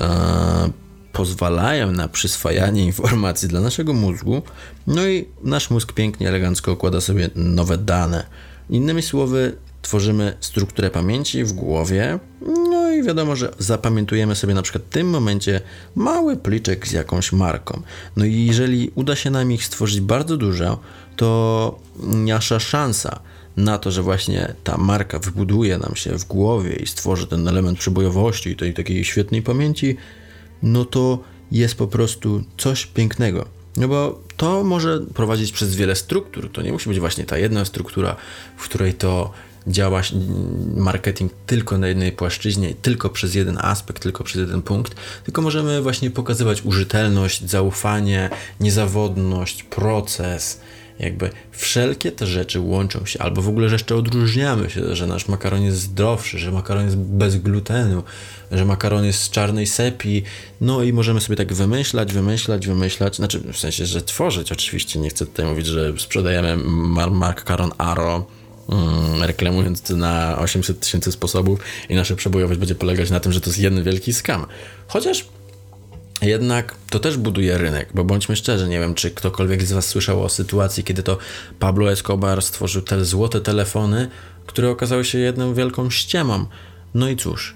e, 0.01 0.71
pozwalają 1.13 1.91
na 1.91 2.07
przyswajanie 2.07 2.85
informacji 2.85 3.47
dla 3.47 3.61
naszego 3.61 3.93
mózgu, 3.93 4.41
no 4.87 5.07
i 5.07 5.25
nasz 5.43 5.69
mózg 5.69 5.93
pięknie, 5.93 6.27
elegancko 6.27 6.71
układa 6.71 7.01
sobie 7.01 7.29
nowe 7.35 7.77
dane. 7.77 8.25
Innymi 8.69 9.01
słowy, 9.01 9.55
tworzymy 9.83 10.37
strukturę 10.39 10.89
pamięci 10.89 11.43
w 11.43 11.53
głowie, 11.53 12.19
no 12.41 12.91
i 12.91 13.03
wiadomo, 13.03 13.35
że 13.35 13.53
zapamiętujemy 13.59 14.35
sobie 14.35 14.53
na 14.53 14.61
przykład 14.61 14.83
w 14.83 14.89
tym 14.89 15.09
momencie 15.09 15.61
mały 15.95 16.37
pliczek 16.37 16.87
z 16.87 16.91
jakąś 16.91 17.31
marką. 17.31 17.81
No 18.17 18.25
i 18.25 18.45
jeżeli 18.45 18.91
uda 18.95 19.15
się 19.15 19.29
nam 19.29 19.51
ich 19.51 19.65
stworzyć 19.65 20.01
bardzo 20.01 20.37
dużo, 20.37 20.79
to 21.15 21.79
nasza 22.03 22.59
szansa 22.59 23.19
na 23.57 23.77
to, 23.77 23.91
że 23.91 24.01
właśnie 24.01 24.53
ta 24.63 24.77
marka 24.77 25.19
wybuduje 25.19 25.77
nam 25.77 25.95
się 25.95 26.17
w 26.17 26.25
głowie 26.25 26.75
i 26.75 26.87
stworzy 26.87 27.27
ten 27.27 27.47
element 27.47 27.79
przebojowości 27.79 28.49
i 28.49 28.55
tej 28.55 28.73
takiej 28.73 29.05
świetnej 29.05 29.41
pamięci, 29.41 29.97
no 30.63 30.85
to 30.85 31.19
jest 31.51 31.75
po 31.75 31.87
prostu 31.87 32.43
coś 32.57 32.85
pięknego. 32.85 33.45
No 33.77 33.87
bo 33.87 34.21
to 34.37 34.63
może 34.63 34.99
prowadzić 34.99 35.51
przez 35.51 35.75
wiele 35.75 35.95
struktur. 35.95 36.51
To 36.51 36.61
nie 36.61 36.71
musi 36.71 36.89
być 36.89 36.99
właśnie 36.99 37.23
ta 37.23 37.37
jedna 37.37 37.65
struktura, 37.65 38.15
w 38.57 38.63
której 38.63 38.93
to 38.93 39.31
działa 39.67 40.01
marketing 40.75 41.31
tylko 41.45 41.77
na 41.77 41.87
jednej 41.87 42.11
płaszczyźnie, 42.11 42.73
tylko 42.81 43.09
przez 43.09 43.35
jeden 43.35 43.57
aspekt, 43.61 44.03
tylko 44.03 44.23
przez 44.23 44.41
jeden 44.41 44.61
punkt, 44.61 44.95
tylko 45.23 45.41
możemy 45.41 45.81
właśnie 45.81 46.11
pokazywać 46.11 46.61
użytelność, 46.65 47.49
zaufanie, 47.49 48.29
niezawodność, 48.59 49.63
proces, 49.63 50.59
jakby 50.99 51.29
wszelkie 51.51 52.11
te 52.11 52.27
rzeczy 52.27 52.59
łączą 52.59 53.05
się, 53.05 53.21
albo 53.21 53.41
w 53.41 53.49
ogóle 53.49 53.71
jeszcze 53.71 53.95
odróżniamy 53.95 54.69
się, 54.69 54.95
że 54.95 55.07
nasz 55.07 55.27
makaron 55.27 55.61
jest 55.61 55.79
zdrowszy, 55.79 56.39
że 56.39 56.51
makaron 56.51 56.85
jest 56.85 56.97
bez 56.97 57.37
glutenu, 57.37 58.03
że 58.51 58.65
makaron 58.65 59.05
jest 59.05 59.19
z 59.19 59.29
czarnej 59.29 59.67
sepi, 59.67 60.23
no 60.61 60.83
i 60.83 60.93
możemy 60.93 61.21
sobie 61.21 61.35
tak 61.35 61.53
wymyślać, 61.53 62.13
wymyślać, 62.13 62.67
wymyślać, 62.67 63.15
znaczy 63.15 63.39
w 63.53 63.57
sensie, 63.57 63.85
że 63.85 64.01
tworzyć 64.01 64.51
oczywiście, 64.51 64.99
nie 64.99 65.09
chcę 65.09 65.25
tutaj 65.25 65.45
mówić, 65.45 65.65
że 65.65 65.93
sprzedajemy 65.97 66.57
makaron 67.11 67.71
Aro, 67.77 68.25
mm, 68.69 69.23
reklamując 69.23 69.81
to 69.81 69.95
na 69.95 70.37
800 70.39 70.79
tysięcy 70.79 71.11
sposobów 71.11 71.59
i 71.89 71.95
nasza 71.95 72.15
przebojowość 72.15 72.59
będzie 72.59 72.75
polegać 72.75 73.09
na 73.09 73.19
tym, 73.19 73.31
że 73.31 73.41
to 73.41 73.49
jest 73.49 73.59
jeden 73.59 73.83
wielki 73.83 74.13
skam. 74.13 74.45
Chociaż 74.87 75.25
jednak 76.21 76.75
to 76.89 76.99
też 76.99 77.17
buduje 77.17 77.57
rynek, 77.57 77.89
bo 77.93 78.03
bądźmy 78.03 78.35
szczerzy, 78.35 78.67
nie 78.67 78.79
wiem, 78.79 78.93
czy 78.95 79.11
ktokolwiek 79.11 79.63
z 79.63 79.71
Was 79.71 79.87
słyszał 79.87 80.23
o 80.23 80.29
sytuacji, 80.29 80.83
kiedy 80.83 81.03
to 81.03 81.17
Pablo 81.59 81.91
Escobar 81.91 82.41
stworzył 82.41 82.81
te 82.81 83.05
złote 83.05 83.41
telefony, 83.41 84.09
które 84.45 84.69
okazały 84.69 85.05
się 85.05 85.17
jedną 85.17 85.53
wielką 85.53 85.89
ściemą. 85.89 86.45
No 86.93 87.09
i 87.09 87.15
cóż, 87.15 87.55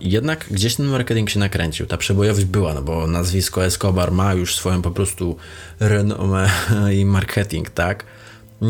jednak 0.00 0.46
gdzieś 0.50 0.74
ten 0.74 0.86
marketing 0.86 1.30
się 1.30 1.40
nakręcił, 1.40 1.86
ta 1.86 1.96
przebojowość 1.96 2.44
była, 2.44 2.74
no 2.74 2.82
bo 2.82 3.06
nazwisko 3.06 3.64
Escobar 3.64 4.12
ma 4.12 4.34
już 4.34 4.56
swoją 4.56 4.82
po 4.82 4.90
prostu 4.90 5.36
renomę 5.80 6.50
i 6.98 7.04
marketing, 7.04 7.70
tak? 7.70 8.04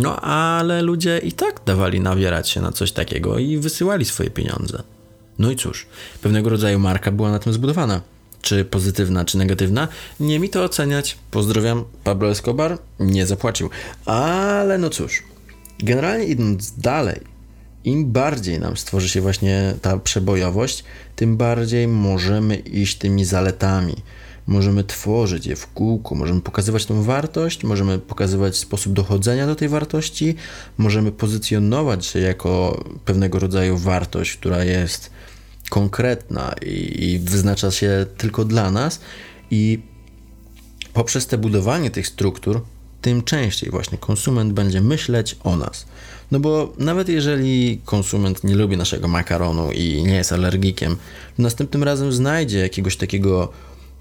No 0.03 0.21
ale 0.21 0.83
ludzie 0.83 1.19
i 1.19 1.33
tak 1.33 1.61
dawali 1.67 2.01
nawierać 2.01 2.51
się 2.51 2.61
na 2.61 2.73
coś 2.73 2.93
takiego 2.93 3.39
i 3.39 3.59
wysyłali 3.59 4.05
swoje 4.05 4.31
pieniądze. 4.31 4.83
No 5.39 5.51
i 5.51 5.57
cóż, 5.57 5.87
pewnego 6.23 6.51
rodzaju 6.51 6.79
marka 6.79 7.13
była 7.13 7.31
na 7.31 7.39
tym 7.39 7.53
zbudowana 7.53 8.01
czy 8.45 8.65
pozytywna, 8.65 9.25
czy 9.25 9.39
negatywna. 9.39 9.89
Nie 10.21 10.39
mi 10.39 10.49
to 10.49 10.65
oceniać. 10.65 11.19
Pozdrawiam, 11.31 11.85
Pablo 12.05 12.31
Escobar 12.31 12.79
nie 13.01 13.27
zapłacił. 13.27 13.71
Ale 14.07 14.79
no 14.79 14.91
cóż, 14.91 15.23
generalnie 15.79 16.25
idąc 16.25 16.73
dalej, 16.79 17.21
im 17.85 18.13
bardziej 18.13 18.61
nam 18.61 18.77
stworzy 18.77 19.09
się 19.09 19.21
właśnie 19.21 19.75
ta 19.83 19.99
przebojowość, 19.99 20.85
tym 21.17 21.37
bardziej 21.37 21.89
możemy 21.89 22.57
iść 22.57 22.99
tymi 22.99 23.25
zaletami. 23.25 23.95
Możemy 24.47 24.85
tworzyć 24.85 25.47
je 25.47 25.57
w 25.57 25.73
kółku, 25.73 26.15
możemy 26.15 26.41
pokazywać 26.41 26.87
tą 26.87 27.03
wartość, 27.03 27.65
możemy 27.65 27.99
pokazywać 27.99 28.57
sposób 28.57 28.93
dochodzenia 28.93 29.47
do 29.47 29.55
tej 29.55 29.69
wartości, 29.69 30.35
możemy 30.79 31.13
pozycjonować 31.13 32.07
się 32.07 32.19
jako 32.19 32.85
pewnego 33.05 33.39
rodzaju 33.39 33.79
wartość, 33.79 34.37
która 34.37 34.65
jest 34.65 35.11
konkretna 35.71 36.55
i, 36.67 37.05
i 37.05 37.19
wyznacza 37.19 37.71
się 37.71 38.07
tylko 38.17 38.45
dla 38.45 38.71
nas 38.71 39.01
i 39.51 39.79
poprzez 40.93 41.27
te 41.27 41.39
budowanie 41.39 41.91
tych 41.91 42.07
struktur, 42.07 42.61
tym 43.03 43.23
częściej 43.23 43.71
właśnie 43.71 43.99
konsument 43.99 44.53
będzie 44.53 44.81
myśleć 44.81 45.37
o 45.45 45.57
nas. 45.57 45.87
No 46.31 46.41
bo 46.41 46.73
nawet 46.79 47.09
jeżeli 47.09 47.81
konsument 47.85 48.45
nie 48.45 48.55
lubi 48.55 48.77
naszego 48.77 49.09
makaronu 49.09 49.73
i 49.73 50.03
nie 50.03 50.15
jest 50.15 50.33
alergikiem, 50.33 50.97
następnym 51.39 51.83
razem 51.83 52.13
znajdzie 52.13 52.59
jakiegoś 52.59 52.97
takiego 52.97 53.53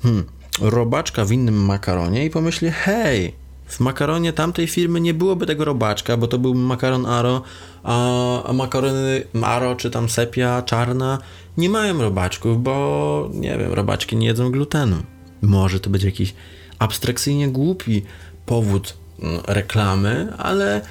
hmm, 0.04 0.24
robaczka 0.62 1.26
w 1.26 1.32
innym 1.32 1.66
makaronie 1.66 2.26
i 2.26 2.30
pomyśli: 2.30 2.72
hej, 2.72 3.34
w 3.66 3.80
makaronie 3.80 4.34
tamtej 4.34 4.68
firmy 4.68 5.02
nie 5.02 5.14
byłoby 5.14 5.46
tego 5.46 5.66
robaczka, 5.66 6.18
bo 6.18 6.28
to 6.28 6.40
był 6.40 6.56
makaron 6.56 7.06
Aro, 7.06 7.42
a, 7.84 8.54
makarony 8.54 9.24
Aro 9.42 9.76
czy 9.76 9.92
tam 9.92 10.10
sepia 10.10 10.62
czarna 10.62 11.18
nie 11.58 11.70
mają 11.70 12.02
robaczków, 12.02 12.64
bo 12.64 13.30
nie 13.34 13.58
wiem, 13.58 13.74
robaczki 13.74 14.16
nie 14.16 14.28
jedzą 14.28 14.52
glutenu. 14.52 14.96
Może 15.42 15.80
to 15.80 15.90
być 15.90 16.04
jakiś 16.04 16.34
abstrakcyjnie 16.80 17.50
głupi 17.50 18.04
powód 18.46 18.98
no, 19.20 19.30
reklamy, 19.48 20.34
ale 20.38 20.82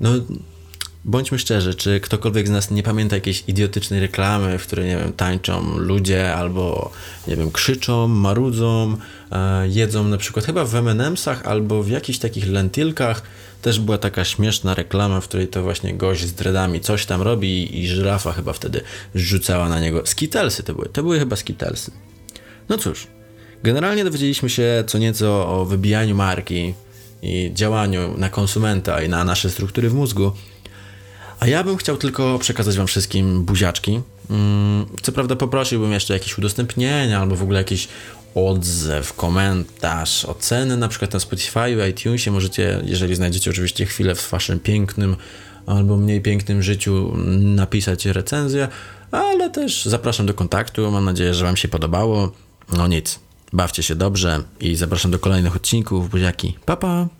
no, 0.00 0.10
bądźmy 1.04 1.38
szczerzy, 1.38 1.74
czy 1.74 2.00
ktokolwiek 2.00 2.48
z 2.48 2.50
nas 2.50 2.70
nie 2.70 2.82
pamięta 2.82 3.16
jakiejś 3.16 3.44
idiotycznej 3.48 4.00
reklamy, 4.00 4.58
w 4.58 4.66
której, 4.66 4.88
nie 4.88 4.96
wiem, 4.96 5.12
tańczą 5.12 5.78
ludzie 5.78 6.34
albo, 6.34 6.92
nie 7.28 7.36
wiem, 7.36 7.50
krzyczą, 7.50 8.08
marudzą, 8.08 8.96
e, 9.32 9.68
jedzą 9.68 10.04
na 10.04 10.16
przykład 10.16 10.46
chyba 10.46 10.64
w 10.64 10.74
M&M'sach 10.74 11.42
albo 11.44 11.82
w 11.82 11.88
jakichś 11.88 12.18
takich 12.18 12.48
lentylkach 12.48 13.22
też 13.62 13.80
była 13.80 13.98
taka 13.98 14.24
śmieszna 14.24 14.74
reklama, 14.74 15.20
w 15.20 15.28
której 15.28 15.48
to 15.48 15.62
właśnie 15.62 15.94
gość 15.94 16.24
z 16.24 16.32
dreadami 16.32 16.80
coś 16.80 17.06
tam 17.06 17.22
robi 17.22 17.80
i 17.80 17.88
żyrafa 17.88 18.32
chyba 18.32 18.52
wtedy 18.52 18.80
rzucała 19.14 19.68
na 19.68 19.80
niego. 19.80 20.02
Skitelsy 20.04 20.62
to 20.62 20.74
były, 20.74 20.88
to 20.88 21.02
były 21.02 21.18
chyba 21.18 21.36
skitelsy. 21.36 21.90
No 22.68 22.78
cóż, 22.78 23.06
generalnie 23.62 24.04
dowiedzieliśmy 24.04 24.50
się 24.50 24.84
co 24.86 24.98
nieco 24.98 25.48
o 25.48 25.64
wybijaniu 25.64 26.14
marki 26.14 26.74
i 27.22 27.50
działaniu 27.54 28.18
na 28.18 28.28
konsumenta 28.28 29.02
i 29.02 29.08
na 29.08 29.24
nasze 29.24 29.50
struktury 29.50 29.90
w 29.90 29.94
mózgu, 29.94 30.32
a 31.40 31.46
ja 31.46 31.64
bym 31.64 31.76
chciał 31.76 31.96
tylko 31.96 32.38
przekazać 32.38 32.76
Wam 32.76 32.86
wszystkim 32.86 33.44
buziaczki. 33.44 34.00
Mm, 34.30 34.86
co 35.02 35.12
prawda 35.12 35.36
poprosiłbym 35.36 35.92
jeszcze 35.92 36.14
jakieś 36.14 36.38
udostępnienia 36.38 37.20
albo 37.20 37.36
w 37.36 37.42
ogóle 37.42 37.58
jakiś 37.58 37.88
odzew, 38.34 39.12
komentarz, 39.12 40.24
oceny 40.24 40.76
na 40.76 40.88
przykład 40.88 41.12
na 41.12 41.20
Spotify, 41.20 41.88
iTunesie. 41.90 42.30
Możecie, 42.30 42.80
jeżeli 42.84 43.14
znajdziecie 43.14 43.50
oczywiście 43.50 43.86
chwilę 43.86 44.14
w 44.14 44.30
Waszym 44.30 44.60
pięknym 44.60 45.16
albo 45.66 45.96
mniej 45.96 46.20
pięknym 46.20 46.62
życiu, 46.62 47.12
napisać 47.38 48.06
recenzję, 48.06 48.68
ale 49.10 49.50
też 49.50 49.84
zapraszam 49.84 50.26
do 50.26 50.34
kontaktu. 50.34 50.90
Mam 50.90 51.04
nadzieję, 51.04 51.34
że 51.34 51.44
Wam 51.44 51.56
się 51.56 51.68
podobało. 51.68 52.32
No 52.72 52.88
nic, 52.88 53.20
bawcie 53.52 53.82
się 53.82 53.94
dobrze 53.94 54.42
i 54.60 54.76
zapraszam 54.76 55.10
do 55.10 55.18
kolejnych 55.18 55.56
odcinków. 55.56 56.10
Buziaki, 56.10 56.56
pa 56.66 56.76
pa! 56.76 57.19